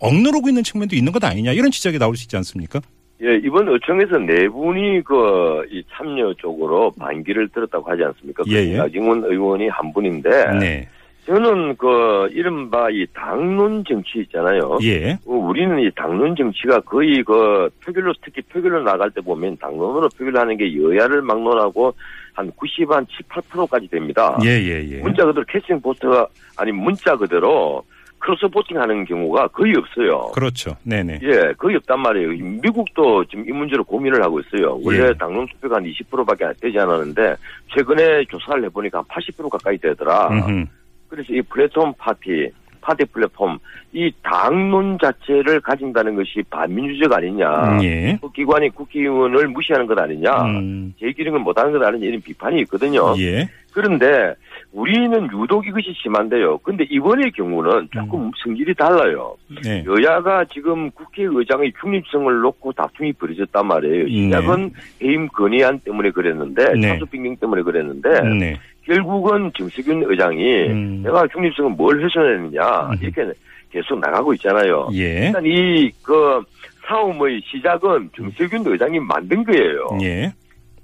억누르고 0.00 0.48
있는 0.48 0.62
측면도 0.62 0.96
있는 0.96 1.12
것 1.12 1.22
아니냐 1.22 1.52
이런 1.52 1.70
지적이 1.70 1.98
나올 1.98 2.16
수 2.16 2.24
있지 2.24 2.36
않습니까? 2.36 2.80
예, 3.20 3.36
이번 3.44 3.68
의총에서 3.68 4.18
네 4.18 4.48
분이 4.48 5.02
그, 5.02 5.66
이 5.72 5.82
참여 5.92 6.34
쪽으로 6.38 6.92
반기를 6.98 7.48
들었다고 7.48 7.90
하지 7.90 8.04
않습니까? 8.04 8.44
그 8.44 8.52
예, 8.52 8.72
예. 8.72 8.76
나경원 8.76 9.24
의원이 9.24 9.68
한 9.68 9.92
분인데, 9.92 10.58
네. 10.60 10.88
저는 11.28 11.76
그, 11.76 12.30
이른바 12.32 12.88
이 12.90 13.06
당론 13.12 13.84
정치 13.86 14.20
있잖아요. 14.20 14.78
예. 14.82 15.12
어, 15.26 15.34
우리는 15.34 15.78
이 15.78 15.90
당론 15.94 16.34
정치가 16.34 16.80
거의 16.80 17.22
그 17.22 17.68
표결로, 17.84 18.14
특히 18.24 18.40
표결로 18.42 18.82
나갈 18.82 19.10
때 19.10 19.20
보면 19.20 19.58
당론으로 19.58 20.08
표결하는 20.16 20.56
게 20.56 20.74
여야를 20.74 21.20
막론하고 21.20 21.92
한 22.32 22.50
90, 22.52 22.90
한 22.90 23.06
7, 23.10 23.42
8%까지 23.42 23.88
됩니다. 23.88 24.38
예, 24.42 24.48
예, 24.48 24.88
예. 24.90 25.00
문자 25.02 25.26
그대로 25.26 25.44
캐스팅 25.46 25.82
보트가, 25.82 26.26
아니 26.56 26.72
문자 26.72 27.14
그대로 27.14 27.84
크로스 28.20 28.48
보팅 28.48 28.80
하는 28.80 29.04
경우가 29.04 29.48
거의 29.48 29.74
없어요. 29.76 30.32
그렇죠. 30.34 30.76
네네. 30.82 31.20
예, 31.22 31.52
거의 31.58 31.76
없단 31.76 32.00
말이에요. 32.00 32.30
미국도 32.62 33.24
지금 33.26 33.48
이 33.48 33.52
문제로 33.52 33.84
고민을 33.84 34.22
하고 34.24 34.40
있어요. 34.40 34.80
원래 34.82 35.08
예. 35.08 35.12
당론 35.18 35.46
투표가 35.46 35.76
한 35.76 35.84
20%밖에 35.84 36.44
안 36.46 36.54
되지 36.60 36.78
않았는데 36.78 37.36
최근에 37.74 38.24
조사를 38.24 38.64
해보니까 38.64 38.98
한 38.98 39.04
80% 39.04 39.48
가까이 39.50 39.78
되더라. 39.78 40.28
음흠. 40.28 40.66
그래서 41.08 41.32
이 41.32 41.42
플랫폼 41.42 41.92
파티, 41.98 42.50
파티 42.80 43.04
플랫폼, 43.06 43.58
이 43.92 44.10
당론 44.22 44.98
자체를 45.00 45.60
가진다는 45.60 46.16
것이 46.16 46.42
반민주적 46.50 47.12
아니냐. 47.12 47.78
예. 47.82 48.18
그 48.20 48.30
기관이 48.32 48.70
국회의원을 48.70 49.48
무시하는 49.48 49.86
것 49.86 49.98
아니냐. 49.98 50.30
음. 50.44 50.94
제기능을 51.00 51.40
못하는 51.40 51.72
것 51.72 51.82
아니냐 51.82 52.06
이런 52.06 52.20
비판이 52.20 52.60
있거든요. 52.62 53.14
예. 53.18 53.48
그런데 53.72 54.34
우리는 54.72 55.28
유독 55.32 55.66
이것이 55.66 55.94
심한데요. 56.02 56.58
근데 56.58 56.84
이번의 56.90 57.30
경우는 57.32 57.88
조금 57.92 58.30
성질이 58.42 58.74
달라요. 58.74 59.34
네. 59.62 59.84
여야가 59.86 60.44
지금 60.46 60.90
국회의장의 60.90 61.72
중립성을 61.80 62.40
놓고 62.40 62.72
다툼이 62.72 63.12
벌어졌단 63.14 63.66
말이에요. 63.66 64.04
네. 64.04 64.10
시작은 64.10 64.70
해임 65.02 65.28
건의안 65.28 65.78
때문에 65.80 66.10
그랬는데 66.10 66.74
네. 66.74 66.88
차수 66.88 67.06
변경 67.06 67.36
때문에 67.36 67.62
그랬는데 67.62 68.20
네. 68.38 68.60
결국은 68.88 69.52
정세균 69.56 70.02
의장이 70.06 70.68
음. 70.68 71.02
내가 71.04 71.26
중립성을 71.28 71.72
뭘 71.72 72.02
훼손했느냐 72.02 72.88
음. 72.90 72.96
이렇게 73.02 73.30
계속 73.70 74.00
나가고 74.00 74.32
있잖아요. 74.34 74.88
예. 74.94 75.26
일단 75.26 75.44
이 75.44 75.90
그 76.02 76.42
싸움의 76.88 77.42
시작은 77.44 78.08
정세균 78.16 78.62
의장이 78.66 78.98
만든 78.98 79.44
거예요. 79.44 79.98
예. 80.02 80.32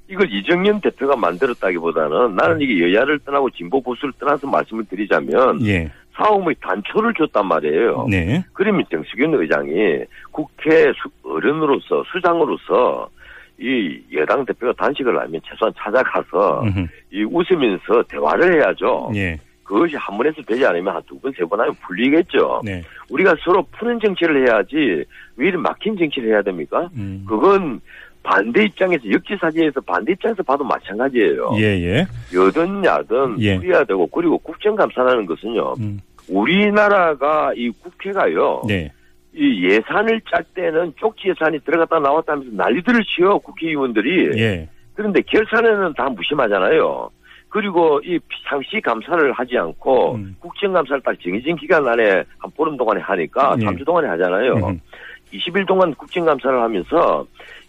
이걸 0.06 0.30
이정현 0.30 0.82
대표가 0.82 1.16
만들었다기보다는 1.16 2.36
나는 2.36 2.60
이게 2.60 2.92
여야를 2.92 3.20
떠나고 3.20 3.48
진보 3.50 3.80
보수를 3.80 4.12
떠나서 4.20 4.46
말씀을 4.46 4.84
드리자면 4.84 5.64
예. 5.64 5.90
싸움의 6.14 6.56
단초를 6.60 7.14
줬단 7.14 7.46
말이에요. 7.48 8.06
네. 8.10 8.44
그러면 8.52 8.84
정수균 8.90 9.32
의장이 9.34 10.04
국회 10.30 10.92
수- 10.92 11.08
어른으로서 11.24 12.04
수장으로서 12.12 13.08
이 13.58 14.00
여당 14.12 14.44
대표가 14.44 14.72
단식을 14.76 15.18
하면 15.20 15.40
최소한 15.48 15.72
찾아가서 15.78 16.62
음흠. 16.64 16.86
이 17.12 17.22
웃으면서 17.24 18.02
대화를 18.08 18.54
해야죠. 18.54 19.10
예. 19.14 19.38
그것이 19.62 19.96
한 19.96 20.16
번에서 20.18 20.42
되지 20.42 20.66
않으면 20.66 20.94
한 20.94 21.02
두 21.06 21.18
번, 21.20 21.32
세 21.32 21.44
번 21.46 21.58
하면 21.60 21.74
풀리겠죠. 21.86 22.60
네. 22.64 22.82
우리가 23.10 23.34
서로 23.44 23.62
푸는 23.78 23.98
정치를 24.00 24.46
해야지 24.46 25.04
왜 25.36 25.48
이렇게 25.48 25.56
막힌 25.56 25.96
정치를 25.96 26.30
해야 26.30 26.42
됩니까? 26.42 26.88
음. 26.96 27.24
그건 27.26 27.80
반대 28.22 28.64
입장에서 28.64 29.02
역지사지에서 29.10 29.80
반대 29.82 30.12
입장에서 30.12 30.42
봐도 30.42 30.64
마찬가지예요. 30.64 31.52
예, 31.56 31.62
예. 31.62 32.06
여든 32.34 32.84
야든 32.84 33.36
예. 33.40 33.58
풀어야 33.58 33.84
되고 33.84 34.06
그리고 34.08 34.36
국정감사라는 34.38 35.26
것은요. 35.26 35.74
음. 35.80 36.00
우리나라가 36.28 37.52
이 37.54 37.70
국회가요. 37.70 38.62
네. 38.66 38.90
이 39.36 39.64
예산을 39.68 40.20
짤 40.30 40.44
때는 40.54 40.92
쪽지 40.96 41.28
예산이 41.28 41.58
들어갔다 41.60 41.98
나왔다 41.98 42.32
하면서 42.32 42.50
난리들을 42.52 43.04
치요 43.04 43.38
국회의원들이. 43.40 44.38
예. 44.40 44.68
그런데 44.94 45.20
결산에는 45.22 45.92
다 45.94 46.08
무심하잖아요. 46.08 47.10
그리고 47.48 48.00
이 48.04 48.18
상시 48.48 48.80
감사를 48.80 49.32
하지 49.32 49.58
않고 49.58 50.14
음. 50.16 50.36
국정감사를 50.40 51.02
딱 51.02 51.14
정해진 51.20 51.56
기간 51.56 51.86
안에 51.86 52.24
한 52.38 52.50
보름 52.56 52.76
동안에 52.76 53.00
하니까 53.00 53.56
네. 53.56 53.64
3주 53.66 53.84
동안에 53.84 54.08
하잖아요. 54.08 54.54
음흠. 54.54 54.78
20일 55.32 55.66
동안 55.66 55.94
국정감사를 55.94 56.60
하면서 56.60 57.26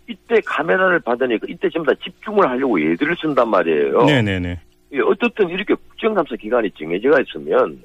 이때 0.07 0.39
카메라를 0.45 0.99
받으니까 0.99 1.47
이때 1.49 1.67
전부 1.69 1.91
다 1.91 1.99
집중을 2.03 2.47
하려고 2.47 2.79
예들을 2.79 3.15
쓴단 3.19 3.47
말이에요. 3.49 4.03
네네네. 4.05 4.59
예, 4.93 4.99
어떻든 5.01 5.49
이렇게 5.49 5.73
국정감사 5.73 6.35
기간이 6.35 6.69
정해져가 6.71 7.19
있으면 7.21 7.79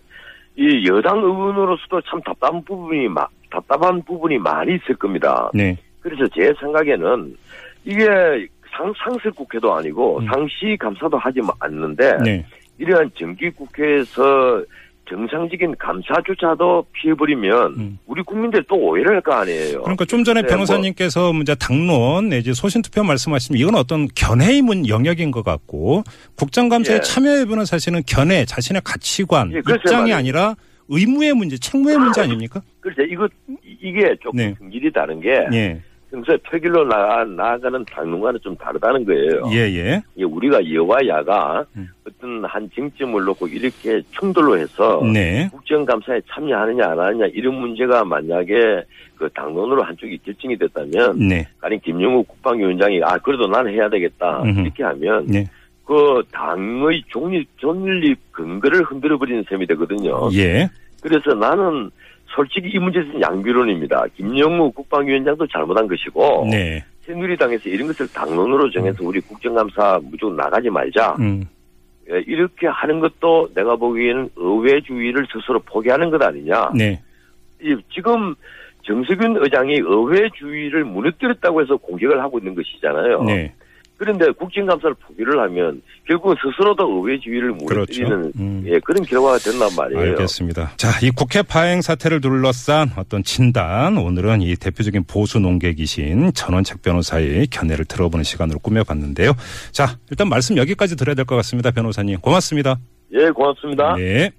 이 0.56 0.86
여당 0.86 1.18
의원으로서도 1.18 2.02
참 2.02 2.20
답답한 2.22 2.62
부분이 2.64 3.08
마- 3.08 3.26
답답한 3.50 4.02
부분이 4.04 4.38
많이 4.38 4.74
있을 4.76 4.96
겁니다. 4.96 5.50
네. 5.54 5.76
그래서 6.00 6.26
제 6.34 6.52
생각에는 6.60 7.36
이게 7.84 8.06
상, 8.76 8.92
상설 9.04 9.32
국회도 9.32 9.74
아니고 9.74 10.18
음. 10.20 10.26
상시 10.32 10.76
감사도 10.78 11.18
하지 11.18 11.40
않는데 11.58 12.16
네. 12.24 12.46
이러한 12.78 13.10
정기 13.18 13.50
국회에서 13.50 14.62
정상적인 15.08 15.74
감사조차도 15.76 16.86
피해버리면 16.92 17.74
음. 17.76 17.98
우리 18.06 18.22
국민들 18.22 18.64
또 18.68 18.76
오해를 18.76 19.16
할 19.16 19.20
거 19.22 19.32
아니에요. 19.32 19.82
그러니까 19.82 20.04
좀 20.04 20.22
전에 20.22 20.42
네, 20.42 20.46
변호사님께서 20.48 21.32
이제 21.42 21.54
당론 21.56 22.28
내지 22.28 22.54
소신 22.54 22.80
투표 22.80 23.02
말씀하시면 23.02 23.60
이건 23.60 23.74
어떤 23.74 24.06
견해의 24.14 24.62
문 24.62 24.86
영역인 24.88 25.32
것 25.32 25.42
같고 25.44 26.04
국정감사에 26.36 26.96
예. 26.96 27.00
참여해보는 27.00 27.64
사실은 27.64 28.02
견해 28.06 28.44
자신의 28.44 28.82
가치관 28.84 29.52
예, 29.52 29.58
입장이 29.58 29.98
말이에요. 30.02 30.16
아니라 30.16 30.54
의무의 30.90 31.32
문제 31.34 31.56
책무의 31.56 31.96
문제 31.96 32.20
아닙니까? 32.22 32.60
글쎄 32.80 33.04
이거 33.08 33.26
이- 33.48 33.76
이게 33.80 34.14
조금 34.20 34.36
네. 34.36 34.54
성질이 34.58 34.92
다른 34.92 35.20
게 35.20 35.46
예. 35.52 35.80
평소에 36.10 36.36
표길로 36.38 36.84
나가, 36.86 37.24
나아가는 37.24 37.84
당론과는 37.84 38.40
좀 38.42 38.56
다르다는 38.56 39.04
거예요. 39.04 39.42
예, 39.52 39.58
예. 39.76 40.02
이게 40.16 40.24
우리가 40.24 40.58
여와 40.74 40.98
야가 41.06 41.64
음. 41.76 41.86
어떤 42.04 42.44
한 42.44 42.68
쟁점을 42.74 43.22
놓고 43.22 43.46
이렇게 43.46 44.02
충돌로 44.18 44.58
해서 44.58 45.00
네. 45.12 45.48
국정감사에 45.52 46.20
참여하느냐 46.28 46.84
안 46.84 46.98
하느냐 46.98 47.26
이런 47.32 47.54
문제가 47.54 48.04
만약에 48.04 48.82
그 49.16 49.28
당론으로 49.32 49.82
한쪽이 49.84 50.18
결정이 50.24 50.56
됐다면 50.58 51.28
네. 51.28 51.46
아니 51.60 51.80
김영우 51.80 52.24
국방위원장이 52.24 53.00
아 53.04 53.16
그래도 53.18 53.46
나는 53.46 53.72
해야 53.72 53.88
되겠다 53.88 54.42
음흠. 54.42 54.60
이렇게 54.62 54.82
하면 54.82 55.26
네. 55.26 55.44
그 55.84 56.22
당의 56.32 57.02
종립 57.08 57.48
존립 57.56 58.18
근거를 58.32 58.82
흔들어 58.82 59.16
버리는 59.18 59.44
셈이 59.48 59.66
되거든요. 59.68 60.28
예. 60.34 60.68
그래서 61.02 61.34
나는 61.34 61.90
솔직히 62.26 62.68
이 62.74 62.78
문제는 62.78 63.20
양비론입니다. 63.20 64.04
김영우 64.16 64.70
국방위원장도 64.72 65.46
잘못한 65.48 65.88
것이고 65.88 66.48
네. 66.50 66.84
새누리당에서 67.02 67.68
이런 67.68 67.88
것을 67.88 68.06
당론으로 68.12 68.70
정해서 68.70 68.98
우리 69.04 69.20
국정감사 69.20 70.00
무조건 70.04 70.36
나가지 70.36 70.70
말자. 70.70 71.16
음. 71.18 71.44
예, 72.12 72.18
이렇게 72.26 72.66
하는 72.66 73.00
것도 73.00 73.48
내가 73.54 73.76
보기에는 73.76 74.30
의회주의를 74.36 75.26
스스로 75.32 75.58
포기하는 75.60 76.10
것 76.10 76.22
아니냐. 76.22 76.70
네. 76.76 77.00
이- 77.62 77.76
지금 77.92 78.34
정세균 78.82 79.36
의장이 79.36 79.74
의회주의를 79.84 80.84
무너뜨렸다고 80.84 81.62
해서 81.62 81.76
공격을 81.76 82.20
하고 82.20 82.38
있는 82.38 82.54
것이잖아요. 82.54 83.22
네. 83.24 83.52
그런데 84.00 84.30
국정감사를 84.32 84.94
포기를 84.94 85.38
하면 85.42 85.82
결국 86.08 86.34
스스로 86.40 86.74
도 86.74 86.88
의회주의를 87.06 87.50
무너뜨리는 87.50 88.08
그렇죠. 88.08 88.38
음. 88.38 88.64
예, 88.66 88.80
그런 88.80 89.04
결과가 89.04 89.36
된단 89.36 89.68
말이에요. 89.76 90.00
알겠습니다. 90.12 90.72
자, 90.78 90.88
이 91.02 91.10
국회 91.10 91.42
파행 91.42 91.82
사태를 91.82 92.22
둘러싼 92.22 92.90
어떤 92.96 93.22
진단, 93.22 93.98
오늘은 93.98 94.40
이 94.40 94.56
대표적인 94.56 95.04
보수 95.06 95.38
농객이신 95.38 96.32
전원책 96.32 96.80
변호사의 96.80 97.48
견해를 97.48 97.84
들어보는 97.84 98.24
시간으로 98.24 98.58
꾸며봤는데요. 98.60 99.34
자, 99.70 99.98
일단 100.10 100.30
말씀 100.30 100.56
여기까지 100.56 100.96
들어야 100.96 101.14
될 101.14 101.26
것 101.26 101.36
같습니다. 101.36 101.70
변호사님. 101.70 102.20
고맙습니다. 102.20 102.78
예, 103.12 103.28
고맙습니다. 103.28 103.96
네. 103.96 104.30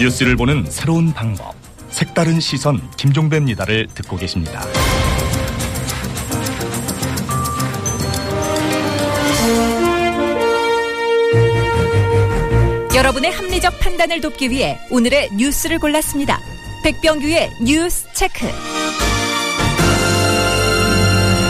뉴스를 0.00 0.36
보는 0.36 0.64
새로운 0.64 1.12
방법. 1.12 1.54
색다른 1.90 2.40
시선 2.40 2.80
김종배입니다를 2.96 3.88
듣고 3.88 4.16
계십니다. 4.16 4.62
여러분의 13.10 13.32
합리적 13.32 13.80
판단을 13.80 14.20
돕기 14.20 14.50
위해 14.50 14.78
오늘의 14.88 15.30
뉴스를 15.36 15.80
골랐습니다. 15.80 16.40
백병규의 16.84 17.50
뉴스 17.60 18.06
체크. 18.14 18.46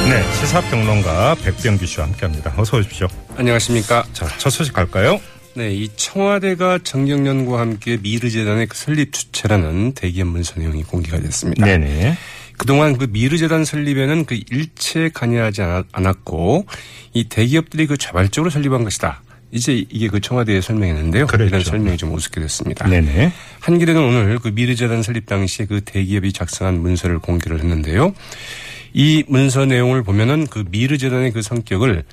네, 0.08 0.32
시사평론가 0.40 1.34
백병규 1.44 1.84
씨와 1.84 2.06
함께합니다. 2.06 2.54
어서 2.56 2.78
오십시오. 2.78 3.08
안녕하십니까. 3.36 4.06
자, 4.14 4.26
첫 4.38 4.48
소식 4.48 4.72
갈까요? 4.72 5.20
네, 5.52 5.70
이 5.74 5.90
청와대가 5.96 6.78
정경련과 6.82 7.60
함께 7.60 7.98
미르재단의 8.00 8.66
그 8.66 8.74
설립 8.78 9.12
주체라는 9.12 9.92
대기업 9.92 10.28
문서 10.28 10.58
내용이 10.58 10.82
공개가 10.84 11.20
됐습니다. 11.20 11.66
네네. 11.66 12.16
그동안 12.56 12.96
그 12.96 13.04
미르재단 13.10 13.66
설립에는 13.66 14.24
그 14.24 14.40
일체 14.50 15.10
관여하지 15.12 15.60
않았- 15.60 15.84
않았고 15.92 16.64
이 17.12 17.24
대기업들이 17.28 17.86
그 17.86 17.98
자발적으로 17.98 18.48
설립한 18.48 18.82
것이다. 18.84 19.20
이제 19.52 19.84
이게 19.90 20.08
그 20.08 20.20
청와대에 20.20 20.60
설명했는데요. 20.60 21.26
그랬죠. 21.26 21.48
이런 21.48 21.64
설명이 21.64 21.96
좀 21.96 22.14
우습게 22.14 22.40
됐습니다. 22.40 22.88
네네. 22.88 23.32
한겨레는 23.60 24.02
오늘 24.02 24.38
그 24.38 24.48
미르재단 24.48 25.02
설립 25.02 25.26
당시에 25.26 25.66
그 25.66 25.80
대기업이 25.80 26.32
작성한 26.32 26.80
문서를 26.80 27.18
공개를 27.18 27.58
했는데요. 27.58 28.14
이 28.92 29.24
문서 29.28 29.66
내용을 29.66 30.02
보면은 30.02 30.46
그 30.46 30.64
미르재단의 30.70 31.32
그 31.32 31.42
성격을 31.42 32.04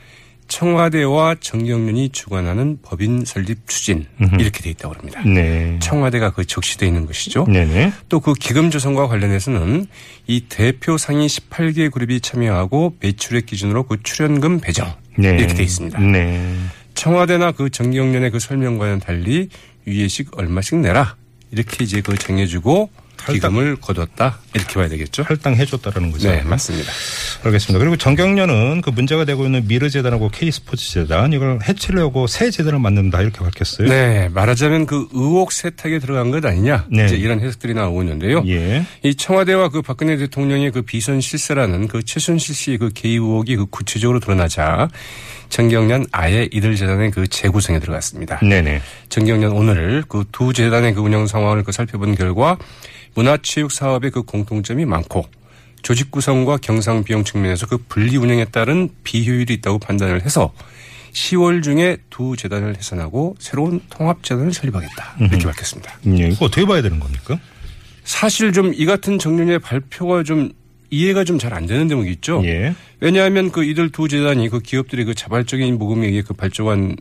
청와대와 0.48 1.36
정경련이 1.42 2.10
주관하는 2.10 2.80
법인 2.82 3.26
설립 3.26 3.68
추진 3.68 4.06
이렇게 4.40 4.62
돼 4.62 4.70
있다고 4.70 4.96
합니다. 4.96 5.22
네. 5.24 5.78
청와대가 5.82 6.32
그 6.32 6.46
적시돼 6.46 6.88
있는 6.88 7.06
것이죠. 7.06 7.46
네네. 7.46 7.92
또그 8.10 8.34
기금 8.36 8.72
조성과 8.72 9.08
관련해서는 9.08 9.88
이 10.26 10.46
대표 10.48 10.98
상위 10.98 11.28
18개 11.28 11.92
그룹이 11.92 12.22
참여하고 12.22 12.96
매출액 13.02 13.46
기준으로 13.46 13.84
그 13.84 14.02
출연금 14.04 14.60
배정 14.60 14.94
네. 15.18 15.30
이렇게 15.30 15.54
돼 15.54 15.64
있습니다. 15.64 16.00
네. 16.00 16.56
청와대나 16.98 17.52
그 17.52 17.70
정경련의 17.70 18.32
그 18.32 18.40
설명과는 18.40 19.00
달리 19.00 19.50
위에식 19.86 20.36
얼마씩 20.38 20.80
내라. 20.80 21.16
이렇게 21.52 21.84
이제 21.84 22.02
그 22.02 22.18
정해주고 22.18 22.90
기금을 23.18 23.76
거뒀다 23.78 24.40
이렇게 24.54 24.76
봐야 24.76 24.88
되겠죠. 24.88 25.24
할당해줬다라는 25.24 26.12
거죠. 26.12 26.30
네 26.30 26.44
맞습니다. 26.44 26.90
알겠습니다. 27.44 27.80
그리고 27.80 27.98
정경련은 27.98 28.82
그 28.82 28.90
문제가 28.92 29.26
되고 29.26 29.44
있는 29.46 29.68
미르재단하고 29.68 30.30
K스포츠재단 30.30 31.34
이걸 31.34 31.60
해치려고 31.68 32.28
새 32.28 32.50
재단을 32.52 32.80
만든다 32.80 33.22
이렇게 33.22 33.40
밝혔어요. 33.40 33.90
네 33.90 34.30
말하자면 34.30 34.86
그 34.86 35.08
의혹 35.12 35.52
세탁에 35.52 36.00
들어간 36.00 36.32
것 36.32 36.46
아니냐 36.46 36.86
네. 36.90 37.06
이제 37.06 37.16
이런 37.18 37.40
해석들이 37.42 37.74
나오고 37.74 38.04
있는데요. 38.04 38.44
예. 38.48 38.86
이 39.04 39.16
청와대와 39.16 39.70
그 39.70 39.82
박근혜 39.82 40.16
대통령의 40.18 40.72
그 40.72 40.82
비선 40.84 41.20
실세라는 41.20 41.88
그 41.88 42.04
최순실 42.04 42.56
씨의 42.56 42.78
그 42.78 42.90
개입 42.94 43.22
의혹이 43.22 43.56
그 43.56 43.66
구체적으로 43.66 44.20
드러나자 44.20 44.88
정경련 45.50 46.06
아예 46.12 46.48
이들 46.52 46.76
재단의 46.76 47.12
그 47.12 47.28
재구성에 47.28 47.80
들어갔습니다. 47.80 48.40
네네. 48.40 48.82
정경련 49.10 49.52
오늘 49.54 50.04
그 50.08 50.24
두 50.32 50.54
재단의 50.54 50.94
그 50.94 51.02
운영 51.02 51.26
상황을 51.26 51.64
그 51.64 51.72
살펴본 51.72 52.16
결과 52.16 52.58
문화체육 53.18 53.72
사업의 53.72 54.12
그 54.12 54.22
공통점이 54.22 54.86
많고 54.86 55.26
조직 55.82 56.12
구성과 56.12 56.58
경상 56.58 57.04
비용 57.04 57.24
측면에서 57.24 57.66
그 57.66 57.78
분리 57.90 58.16
운영에 58.16 58.46
따른 58.46 58.90
비효율이 59.04 59.56
있다고 59.56 59.80
판단을 59.80 60.24
해서 60.24 60.54
10월 61.14 61.64
중에 61.64 61.98
두 62.12 62.36
재단을 62.38 62.78
해산하고 62.78 63.36
새로운 63.40 63.82
통합 63.90 64.24
재단을 64.24 64.54
설립하겠다 64.54 65.16
이렇게 65.20 65.38
밝혔습니다. 65.46 65.98
예, 66.08 66.28
이거 66.28 66.46
어떻게 66.46 66.66
봐야 66.66 66.82
되는 66.84 67.00
겁니까? 67.00 67.40
사실 68.04 68.54
좀 68.54 68.74
이 68.76 68.86
같은 68.86 69.18
정년의 69.18 69.60
발표가 69.60 70.22
좀 70.24 70.52
이해가 70.92 71.24
좀 71.24 71.40
잘 71.40 71.54
안 71.54 71.66
되는 71.66 71.88
대목이 71.88 72.12
있죠. 72.12 72.42
예. 72.46 72.76
왜냐하면 73.00 73.52
그 73.52 73.64
이들 73.64 73.90
두 73.92 74.08
재단이 74.08 74.50
그 74.50 74.60
기업들의 74.60 75.06
그 75.06 75.16
자발적인 75.16 75.78
모금에 75.80 76.08
의해 76.08 76.22
그 76.22 76.34
발족한 76.36 76.96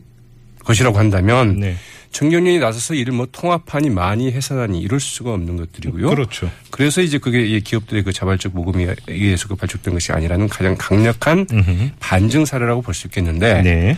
것이라고 0.65 0.97
한다면 0.97 1.59
네. 1.59 1.75
정경련이 2.11 2.59
나서서 2.59 2.93
이를 2.93 3.13
뭐 3.13 3.27
통합하니 3.31 3.89
많이 3.89 4.31
해산하니 4.31 4.79
이럴 4.79 4.99
수가 4.99 5.33
없는 5.33 5.57
것들이고요. 5.57 6.09
그렇죠. 6.09 6.49
그래서 6.71 7.01
이제 7.01 7.17
그게 7.17 7.45
이 7.45 7.61
기업들의 7.61 8.03
그 8.03 8.11
자발적 8.13 8.53
모금에 8.55 8.95
의해서 9.07 9.47
그 9.47 9.55
발족된 9.55 9.93
것이 9.93 10.11
아니라는 10.11 10.47
가장 10.49 10.75
강력한 10.77 11.45
음흠. 11.51 11.89
반증 11.99 12.45
사례라고 12.45 12.81
볼 12.81 12.93
수 12.93 13.07
있겠는데 13.07 13.61
네. 13.61 13.97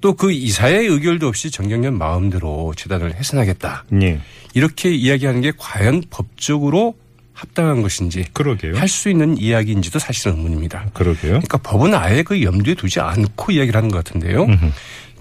또그 0.00 0.32
이사의 0.32 0.86
의결도 0.88 1.28
없이 1.28 1.50
정경련 1.50 1.96
마음대로 1.96 2.74
재단을 2.76 3.14
해산하겠다. 3.14 3.84
예. 4.02 4.20
이렇게 4.54 4.92
이야기하는 4.92 5.40
게 5.42 5.52
과연 5.56 6.02
법적으로 6.10 6.96
합당한 7.32 7.82
것인지 7.82 8.24
그러게요. 8.32 8.76
할 8.76 8.88
수 8.88 9.08
있는 9.08 9.38
이야기인지도 9.38 9.98
사실은 10.00 10.36
의문입니다. 10.38 10.86
그러게요. 10.92 11.30
그러니까 11.34 11.58
법은 11.58 11.94
아예 11.94 12.22
그 12.22 12.42
염두에 12.42 12.74
두지 12.74 12.98
않고 13.00 13.52
이야기를 13.52 13.76
하는 13.76 13.90
것 13.90 14.04
같은데요. 14.04 14.46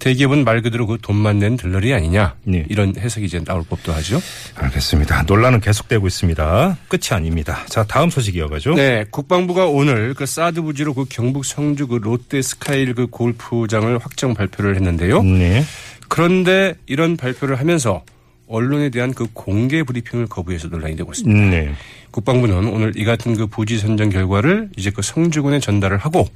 대기업은 0.01 0.43
말 0.43 0.63
그대로 0.63 0.87
그 0.87 0.97
돈만 0.99 1.37
낸 1.37 1.55
들러리 1.55 1.93
아니냐 1.93 2.33
네. 2.43 2.65
이런 2.69 2.95
해석이 2.97 3.27
이제 3.27 3.43
나올 3.43 3.63
법도 3.63 3.93
하죠. 3.93 4.19
알겠습니다. 4.55 5.23
논란은 5.23 5.61
계속되고 5.61 6.07
있습니다. 6.07 6.77
끝이 6.87 7.09
아닙니다. 7.11 7.63
자, 7.67 7.83
다음 7.83 8.09
소식 8.09 8.35
이어가죠. 8.35 8.73
네, 8.73 9.05
국방부가 9.11 9.67
오늘 9.67 10.15
그 10.15 10.25
사드 10.25 10.63
부지로 10.63 10.95
그 10.95 11.05
경북 11.07 11.45
성주 11.45 11.87
그 11.87 11.97
롯데 11.97 12.41
스카이를 12.41 12.95
그 12.95 13.07
골프장을 13.07 13.95
확정 13.99 14.33
발표를 14.33 14.75
했는데요. 14.75 15.21
네. 15.21 15.63
그런데 16.07 16.73
이런 16.87 17.15
발표를 17.15 17.59
하면서 17.59 18.03
언론에 18.47 18.89
대한 18.89 19.13
그 19.13 19.27
공개 19.31 19.83
브리핑을 19.83 20.25
거부해서 20.25 20.67
논란이 20.67 20.95
되고 20.95 21.11
있습니다. 21.11 21.49
네. 21.51 21.73
국방부는 22.09 22.67
오늘 22.67 22.91
이 22.97 23.05
같은 23.05 23.35
그 23.35 23.45
부지 23.45 23.77
선정 23.77 24.09
결과를 24.09 24.69
이제 24.75 24.89
그 24.89 25.01
성주군에 25.03 25.59
전달을 25.59 25.97
하고 25.97 26.27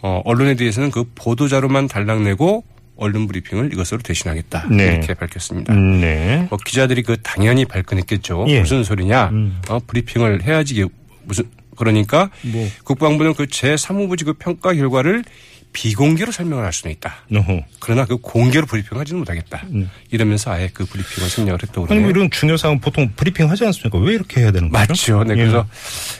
어, 0.00 0.22
언론에 0.24 0.54
대해서는 0.54 0.90
그 0.90 1.04
보도자료만 1.14 1.86
달랑내고 1.86 2.64
언론 2.96 3.26
브리핑을 3.26 3.72
이것으로 3.72 4.00
대신하겠다 4.02 4.68
네. 4.70 4.94
이렇게 4.94 5.14
밝혔습니다. 5.14 5.74
네. 5.74 6.46
뭐 6.50 6.58
기자들이 6.64 7.02
그 7.02 7.16
당연히 7.22 7.64
발끈했겠죠. 7.64 8.46
예. 8.48 8.60
무슨 8.60 8.84
소리냐? 8.84 9.30
음. 9.30 9.60
어, 9.68 9.78
브리핑을 9.86 10.42
해야지 10.42 10.84
무슨 11.24 11.44
그러니까 11.76 12.30
뭐. 12.42 12.68
국방부는 12.84 13.34
그 13.34 13.46
제3후보지 13.46 14.24
그 14.24 14.34
평가 14.34 14.74
결과를 14.74 15.24
비공개로 15.72 16.32
설명을 16.32 16.64
할 16.64 16.72
수는 16.72 16.94
있다. 16.94 17.14
어허. 17.34 17.62
그러나 17.80 18.04
그 18.04 18.16
공개로 18.18 18.66
브리핑하지는 18.66 19.18
못하겠다. 19.20 19.62
음. 19.70 19.90
이러면서 20.10 20.52
아예 20.52 20.70
그 20.72 20.84
브리핑을 20.84 21.28
생략을 21.28 21.62
했다고 21.62 21.86
그러네요. 21.86 22.02
뭐 22.02 22.10
이런 22.10 22.30
중요 22.30 22.56
사항 22.56 22.78
보통 22.78 23.10
브리핑 23.16 23.50
하지 23.50 23.64
않습니까? 23.66 23.98
왜 23.98 24.14
이렇게 24.14 24.40
해야 24.40 24.50
되는 24.52 24.68
거죠? 24.68 24.92
맞죠. 24.92 25.24
네. 25.24 25.32
예. 25.32 25.36
그래서 25.36 25.66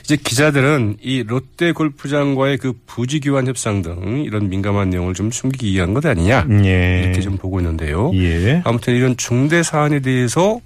이제 0.03 0.15
기자들은 0.15 0.97
이 1.01 1.23
롯데 1.23 1.71
골프장과의 1.71 2.57
그 2.57 2.73
부지 2.87 3.19
교환 3.19 3.47
협상 3.47 3.81
등 3.81 4.23
이런 4.25 4.49
민감한 4.49 4.89
내용을 4.89 5.13
좀 5.13 5.31
숨기기 5.31 5.71
위한 5.73 5.93
것 5.93 6.05
아니냐 6.05 6.47
예. 6.65 7.03
이렇게 7.03 7.21
좀 7.21 7.37
보고 7.37 7.59
있는데요. 7.59 8.11
예. 8.15 8.61
아무튼 8.65 8.95
이런 8.95 9.15
중대 9.17 9.63
사안에 9.63 9.99
대해서 9.99 10.59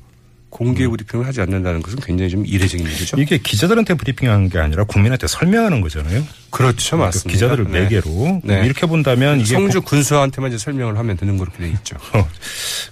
공개 0.50 0.88
브리핑을 0.88 1.26
하지 1.26 1.42
않는다는 1.42 1.82
것은 1.82 2.00
굉장히 2.00 2.30
좀 2.30 2.46
이례적인 2.46 2.86
일이죠. 2.86 3.18
이게 3.20 3.38
기자들한테 3.38 3.96
브리핑하는 3.96 4.50
게 4.50 4.60
아니라 4.60 4.86
국민한테 4.86 5.28
설명하는 5.28 5.82
거잖아요. 5.82 6.24
그렇죠, 6.50 6.98
맞습니다. 6.98 7.32
기자들을 7.32 7.66
네. 7.66 7.82
매개로 7.82 8.42
네. 8.44 8.66
이렇게 8.66 8.86
본다면 8.86 9.40
이게 9.40 9.54
성주 9.54 9.82
군수한테만 9.82 10.52
이제 10.52 10.58
설명을 10.58 10.98
하면 10.98 11.18
되는 11.18 11.38
그렇게 11.38 11.60
돼 11.60 11.70
있죠. 11.70 11.98
어, 12.14 12.28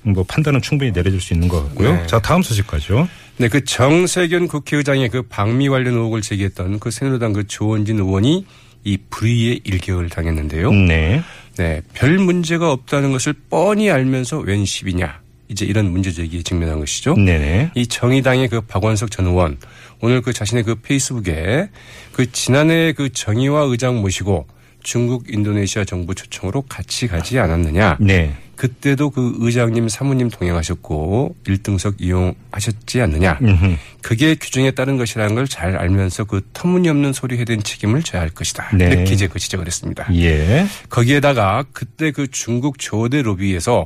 뭐 0.04 0.24
판단은 0.28 0.62
충분히 0.62 0.92
내려줄 0.92 1.22
수 1.22 1.34
있는 1.34 1.48
것 1.48 1.64
같고요. 1.64 1.94
네. 1.94 2.08
자 2.08 2.20
다음 2.20 2.42
소식 2.42 2.68
가죠. 2.68 3.08
네, 3.38 3.48
그 3.48 3.64
정세균 3.64 4.48
국회의장의 4.48 5.10
그 5.10 5.22
방미 5.24 5.70
관련 5.70 5.96
의혹을 5.96 6.22
제기했던 6.22 6.80
그 6.80 6.92
새누리당 6.92 7.34
그 7.34 7.48
조원진 7.48 8.00
의원이 8.00 8.46
이 8.84 8.98
불의의 9.10 9.62
일격을 9.64 10.10
당했는데요. 10.10 10.72
네. 10.72 11.24
네, 11.58 11.82
별 11.94 12.18
문제가 12.18 12.72
없다는 12.72 13.12
것을 13.12 13.34
뻔히 13.50 13.90
알면서 13.90 14.40
웬 14.40 14.66
시비냐. 14.66 15.25
이제 15.48 15.66
이런 15.66 15.92
문제 15.92 16.12
제기에 16.12 16.42
직면한 16.42 16.80
것이죠. 16.80 17.16
네네. 17.16 17.72
이 17.76 17.88
정의당의 17.88 18.50
그 18.50 18.62
박원석 18.62 19.12
전 19.12 19.28
의원 19.28 19.58
오늘 20.02 20.22
그 20.22 20.34
자신의 20.34 20.64
그 20.64 20.76
페이스북에 20.76 21.70
그 22.12 22.32
지난해 22.32 22.94
그 22.94 23.12
정의화 23.12 23.62
의장 23.62 24.02
모시고 24.02 24.48
중국 24.84 25.34
인도네시아 25.34 25.84
정부 25.84 26.14
초청으로 26.14 26.62
같이 26.64 27.08
가지 27.08 27.40
않았느냐. 27.40 27.98
네. 28.00 28.36
그때도 28.56 29.10
그 29.10 29.34
의장님 29.40 29.90
사모님 29.90 30.30
동행하셨고 30.30 31.36
1등석 31.44 31.96
이용하셨지 32.00 33.02
않느냐. 33.02 33.40
음흠. 33.42 33.76
그게 34.02 34.36
규정에 34.36 34.72
따른 34.72 34.96
것이라는 34.98 35.36
걸 35.36 35.46
잘 35.48 35.76
알면서 35.76 36.24
그 36.26 36.42
터무니없는 36.54 37.14
소리 37.14 37.38
해댄 37.38 37.64
책임을 37.64 38.04
져야 38.04 38.22
할 38.22 38.30
것이다. 38.30 38.70
네. 38.78 38.88
이렇게 38.88 39.14
이제 39.14 39.28
그 39.28 39.40
지적을 39.40 39.66
했습니다. 39.66 40.08
예. 40.16 40.66
거기에다가 40.90 41.66
그때 41.72 42.12
그 42.12 42.28
중국 42.30 42.80
조대 42.80 43.22
로비에서 43.22 43.86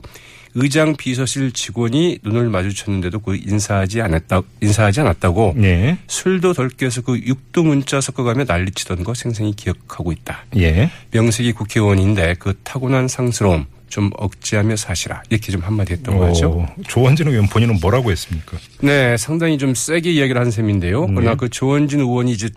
의장 0.55 0.95
비서실 0.95 1.51
직원이 1.51 2.19
눈을 2.23 2.49
마주쳤는데도 2.49 3.19
그 3.19 3.35
인사하지 3.35 4.01
않았다 4.01 4.41
인사하지 4.62 5.01
않았다고 5.01 5.53
네. 5.57 5.97
술도 6.07 6.53
덜 6.53 6.69
깨서 6.69 7.01
그 7.01 7.17
육두 7.17 7.63
문자 7.63 8.01
섞어가며 8.01 8.45
난리치던 8.45 9.03
거 9.03 9.13
생생히 9.13 9.55
기억하고 9.55 10.12
있다. 10.12 10.45
예. 10.57 10.89
명색이 11.12 11.53
국회의원인데 11.53 12.35
그 12.39 12.57
타고난 12.63 13.07
상스러움 13.07 13.65
좀 13.89 14.12
억제하며 14.17 14.75
사시라 14.75 15.23
이렇게 15.29 15.51
좀 15.51 15.62
한마디 15.62 15.93
했다고 15.93 16.23
하죠. 16.25 16.49
어, 16.51 16.75
조원진 16.88 17.27
의원 17.27 17.47
본인은 17.47 17.79
뭐라고 17.81 18.12
했습니까? 18.12 18.57
네, 18.81 19.17
상당히 19.17 19.57
좀 19.57 19.73
세게 19.73 20.12
이야기를 20.12 20.39
한 20.39 20.51
셈인데요. 20.51 21.07
네. 21.07 21.13
그러나 21.15 21.35
그 21.35 21.49
조원진 21.49 21.99
의원이 21.99 22.31
이제 22.31 22.49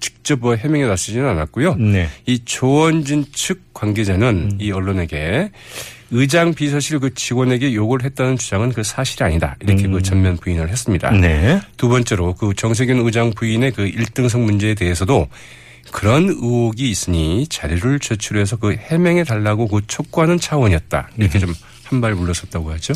직접 0.00 0.40
뭐 0.40 0.54
해명에 0.54 0.86
나서지는 0.86 1.28
않았고요. 1.28 1.74
네. 1.76 2.08
이 2.26 2.40
조원진 2.44 3.26
측 3.32 3.72
관계자는 3.74 4.58
이 4.60 4.70
언론에게 4.70 5.50
의장 6.12 6.52
비서실 6.54 6.98
그 6.98 7.14
직원에게 7.14 7.74
욕을 7.74 8.04
했다는 8.04 8.36
주장은 8.36 8.72
그 8.72 8.82
사실이 8.82 9.24
아니다. 9.24 9.56
이렇게 9.60 9.88
그 9.88 10.02
전면 10.02 10.36
부인을 10.36 10.68
했습니다. 10.68 11.10
네. 11.12 11.60
두 11.78 11.88
번째로 11.88 12.34
그 12.34 12.52
정세균 12.54 12.98
의장 12.98 13.30
부인의 13.30 13.72
그 13.72 13.90
1등석 13.90 14.40
문제에 14.40 14.74
대해서도 14.74 15.28
그런 15.90 16.24
의혹이 16.28 16.88
있으니 16.90 17.46
자료를 17.48 17.98
제출해서 17.98 18.56
그 18.56 18.74
해명해 18.76 19.24
달라고 19.24 19.68
그 19.68 19.80
촉구하는 19.86 20.38
차원이었다. 20.38 21.08
이렇게 21.16 21.38
좀 21.38 21.54
한발 21.84 22.14
물러섰다고 22.14 22.70
하죠. 22.72 22.92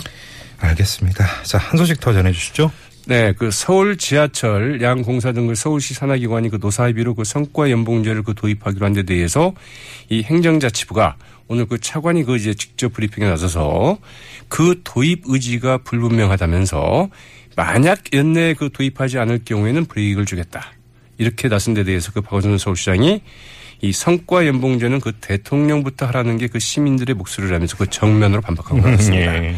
알겠습니다. 0.59 1.43
자, 1.43 1.59
한 1.59 1.77
소식 1.79 2.01
더 2.01 2.13
전해 2.13 2.33
주시죠. 2.33 2.71
네, 3.07 3.33
그 3.39 3.51
서울 3.51 3.97
지하철 3.97 4.83
양 4.83 5.03
공사 5.03 5.31
등그 5.33 5.55
서울시 5.55 5.95
산하기관이 5.95 6.49
그 6.49 6.59
노사합의로 6.61 7.15
그 7.15 7.25
성과 7.25 7.71
연봉제를 7.71 8.25
그 8.25 8.35
도입하기로 8.35 8.85
한 8.85 8.93
데 8.95 9.05
대해서 9.05 9.53
이 10.09 10.23
행정자치부가 10.23 11.17
오늘 11.49 11.67
그 11.67 11.79
차관이 11.79 12.25
그 12.25 12.37
이제 12.37 12.55
직접 12.55 12.93
브리핑에 12.93 13.29
나서서 13.29 13.99
그 14.49 14.81
도입 14.85 15.23
의지가 15.27 15.79
불분명하다면서 15.79 17.09
만약 17.57 18.13
연내에 18.13 18.55
그 18.55 18.71
도입하지 18.73 19.19
않을 19.19 19.41
경우에는 19.45 19.87
불이익을 19.87 20.27
주겠다. 20.27 20.73
이렇게 21.19 21.49
나선 21.49 21.75
데 21.75 21.85
대해서 21.85 22.13
그 22.13 22.21
박원순 22.21 22.59
서울시장이 22.59 23.23
이 23.83 23.93
성과 23.93 24.47
연봉제는 24.47 25.01
그 25.01 25.13
대통령부터 25.13 26.07
하라는 26.07 26.39
게 26.39 26.49
그 26.49 26.59
시민들의 26.59 27.15
목소리를 27.15 27.55
하면서 27.55 27.77
그 27.77 27.89
정면으로 27.89 28.41
반박한 28.41 28.81
것 28.81 28.91
같습니다. 28.97 29.35
예. 29.45 29.55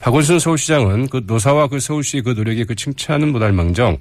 박원순 0.00 0.38
서울시장은 0.38 1.08
그 1.08 1.22
노사와 1.26 1.68
그 1.68 1.78
서울시의 1.78 2.22
그 2.22 2.30
노력에 2.30 2.64
그 2.64 2.74
칭찬은 2.74 3.32
못할 3.32 3.52
망정 3.52 3.98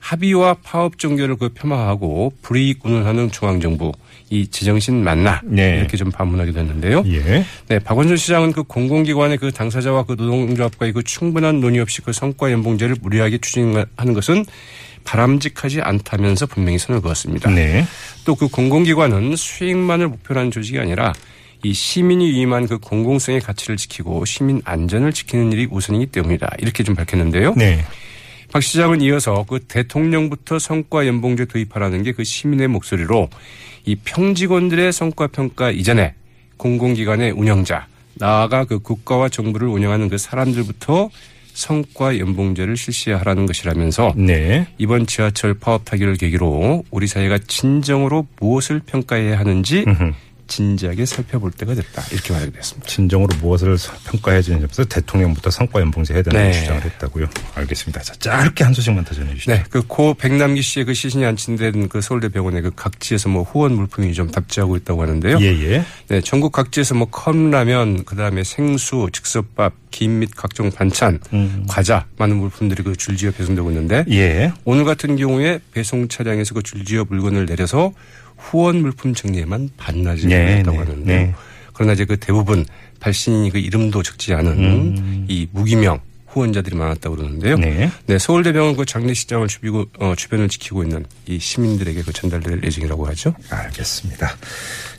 합의와 0.00 0.54
파업 0.62 0.98
종결을 0.98 1.36
그 1.36 1.48
폄하하고 1.50 2.32
불이익 2.42 2.84
운운하는 2.84 3.30
중앙정부 3.30 3.92
이 4.30 4.46
제정신 4.48 5.02
맞나 5.02 5.40
네. 5.44 5.78
이렇게 5.78 5.96
좀 5.96 6.10
반문하게 6.10 6.52
됐는데요. 6.52 7.02
예. 7.06 7.44
네, 7.68 7.78
박원순 7.78 8.16
시장은 8.16 8.52
그 8.52 8.62
공공기관의 8.62 9.38
그 9.38 9.50
당사자와 9.50 10.04
그 10.04 10.12
노동조합과의 10.12 10.92
그 10.92 11.02
충분한 11.02 11.60
논의 11.60 11.80
없이 11.80 12.02
그 12.02 12.12
성과 12.12 12.52
연봉제를 12.52 12.96
무리하게 13.00 13.38
추진하는 13.38 14.14
것은 14.14 14.44
바람직하지 15.04 15.80
않다면서 15.80 16.46
분명히 16.46 16.78
선을 16.78 17.00
그었습니다. 17.00 17.50
네. 17.50 17.86
또 18.24 18.34
그 18.34 18.48
공공기관은 18.48 19.36
수익만을 19.36 20.08
목표로 20.08 20.40
하는 20.40 20.50
조직이 20.50 20.78
아니라 20.78 21.14
이 21.62 21.72
시민이 21.72 22.30
위임한 22.32 22.68
그 22.68 22.78
공공성의 22.78 23.40
가치를 23.40 23.76
지키고 23.76 24.24
시민 24.26 24.60
안전을 24.64 25.12
지키는 25.12 25.52
일이 25.52 25.66
우선이기 25.70 26.06
때문이다. 26.06 26.56
이렇게 26.58 26.84
좀 26.84 26.94
밝혔는데요. 26.94 27.54
네. 27.56 27.84
박 28.52 28.62
시장은 28.62 29.00
이어서 29.02 29.44
그 29.48 29.60
대통령부터 29.60 30.58
성과 30.58 31.06
연봉제 31.06 31.46
도입하라는 31.46 32.02
게 32.02 32.12
그 32.12 32.24
시민의 32.24 32.68
목소리로 32.68 33.28
이 33.84 33.94
평직원들의 33.96 34.92
성과 34.92 35.26
평가 35.28 35.70
이전에 35.70 36.14
공공기관의 36.56 37.30
운영자 37.32 37.86
나아가 38.14 38.64
그 38.64 38.80
국가와 38.80 39.28
정부를 39.28 39.68
운영하는 39.68 40.08
그 40.08 40.18
사람들부터 40.18 41.10
성과 41.52 42.18
연봉제를 42.18 42.76
실시하라는 42.76 43.46
것이라면서 43.46 44.14
네. 44.16 44.66
이번 44.78 45.06
지하철 45.06 45.54
파업 45.54 45.84
타기를 45.84 46.16
계기로 46.16 46.84
우리 46.90 47.06
사회가 47.06 47.38
진정으로 47.46 48.26
무엇을 48.40 48.80
평가해야 48.86 49.38
하는지 49.38 49.84
음흠. 49.86 50.12
진지하게 50.48 51.06
살펴볼 51.06 51.52
때가 51.52 51.74
됐다. 51.74 52.02
이렇게 52.10 52.32
말하게 52.32 52.52
됐습니다. 52.52 52.88
진정으로 52.88 53.36
무엇을 53.40 53.76
평가해야 54.10 54.40
되는지 54.42 54.88
대통령부터 54.88 55.50
성과 55.50 55.80
연봉제 55.80 56.14
해야 56.14 56.22
된다는 56.22 56.50
네. 56.50 56.58
주장을 56.60 56.82
했다고요. 56.82 57.28
알겠습니다. 57.54 58.00
자, 58.02 58.14
짧게 58.18 58.64
한 58.64 58.72
소식만 58.74 59.04
더 59.04 59.14
전해 59.14 59.32
주시죠. 59.34 59.52
네, 59.52 59.62
그 59.70 59.82
고 59.88 60.14
백남기 60.14 60.60
씨의 60.62 60.86
그 60.86 60.94
시신이 60.94 61.24
안치된 61.24 61.88
그 61.88 62.00
서울대 62.00 62.28
병원의 62.28 62.62
그 62.62 62.70
각지에서 62.74 63.28
뭐 63.28 63.42
후원 63.42 63.74
물품이 63.74 64.12
좀 64.14 64.30
답지하고 64.30 64.76
있다고 64.76 65.02
하는데요. 65.02 65.38
예, 65.40 65.46
예. 65.46 65.84
네, 66.08 66.20
전국 66.20 66.52
각지에서 66.52 66.94
뭐 66.94 67.08
컵라면, 67.08 68.04
그 68.04 68.16
다음에 68.16 68.42
생수, 68.44 69.08
즉석밥, 69.12 69.72
김 69.90 70.18
및 70.18 70.30
각종 70.34 70.70
반찬, 70.70 71.20
음. 71.32 71.64
과자, 71.68 72.04
많은 72.18 72.36
물품들이 72.36 72.82
그 72.82 72.96
줄지어 72.96 73.30
배송되고 73.30 73.70
있는데 73.70 74.04
예. 74.10 74.52
오늘 74.64 74.84
같은 74.84 75.16
경우에 75.16 75.60
배송 75.72 76.08
차량에서 76.08 76.54
그 76.54 76.62
줄지어 76.62 77.04
물건을 77.08 77.46
내려서 77.46 77.92
후원 78.38 78.80
물품 78.80 79.14
정리에만 79.14 79.70
반나절 79.76 80.30
네, 80.30 80.58
했다고 80.58 80.76
네, 80.76 80.78
하는데요. 80.78 81.26
네. 81.26 81.34
그러나 81.74 81.92
이제 81.92 82.04
그 82.04 82.16
대부분 82.16 82.64
발신인이 83.00 83.50
그 83.50 83.58
이름도 83.58 84.02
적지 84.02 84.34
않은 84.34 84.52
음. 84.52 85.26
이 85.28 85.46
무기명 85.52 86.00
후원자들이 86.28 86.76
많았다고 86.76 87.16
그러는데요. 87.16 87.56
네. 87.56 87.90
네, 88.06 88.18
서울대병원 88.18 88.76
그 88.76 88.84
장례식장을 88.84 89.46
주비고 89.48 89.86
어, 89.98 90.14
주변을 90.16 90.48
지키고 90.48 90.82
있는 90.82 91.04
이 91.26 91.38
시민들에게 91.38 92.02
그 92.02 92.12
전달될 92.12 92.62
예정이라고 92.64 93.06
하죠. 93.08 93.34
알겠습니다. 93.50 94.36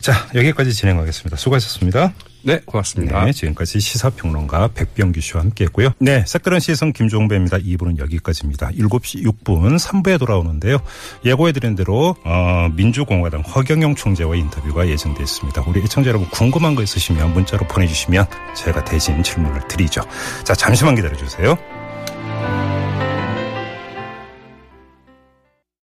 자, 0.02 0.28
여기까지 0.36 0.74
진행하겠습니다. 0.74 1.38
수고하셨습니다. 1.38 2.14
네, 2.42 2.60
고맙습니다. 2.66 3.26
네, 3.26 3.32
지금까지 3.32 3.80
시사평론가 3.80 4.70
백병규 4.74 5.20
씨와 5.22 5.44
함께했고요. 5.44 5.92
네, 6.00 6.24
색다른 6.26 6.60
시선 6.60 6.94
김종배입니다. 6.94 7.58
2부는 7.58 8.00
여기까지입니다. 8.00 8.70
7시 8.70 9.24
6분 9.26 9.78
3부에 9.78 10.18
돌아오는데요. 10.20 10.78
예고해드린 11.26 11.76
대로 11.76 12.16
어, 12.24 12.70
민주공화당 12.76 13.42
허경영 13.42 13.96
총재와 13.96 14.36
인터뷰가 14.36 14.88
예정돼 14.88 15.22
있습니다. 15.22 15.64
우리 15.68 15.82
애청자 15.82 16.10
여러분 16.10 16.30
궁금한 16.30 16.76
거 16.76 16.84
있으시면 16.84 17.34
문자로 17.34 17.68
보내주시면 17.68 18.26
제가 18.56 18.84
대신 18.86 19.22
질문을 19.22 19.68
드리죠. 19.68 20.02
자, 20.44 20.54
잠시만 20.54 20.96
기다려주세요. 20.96 21.58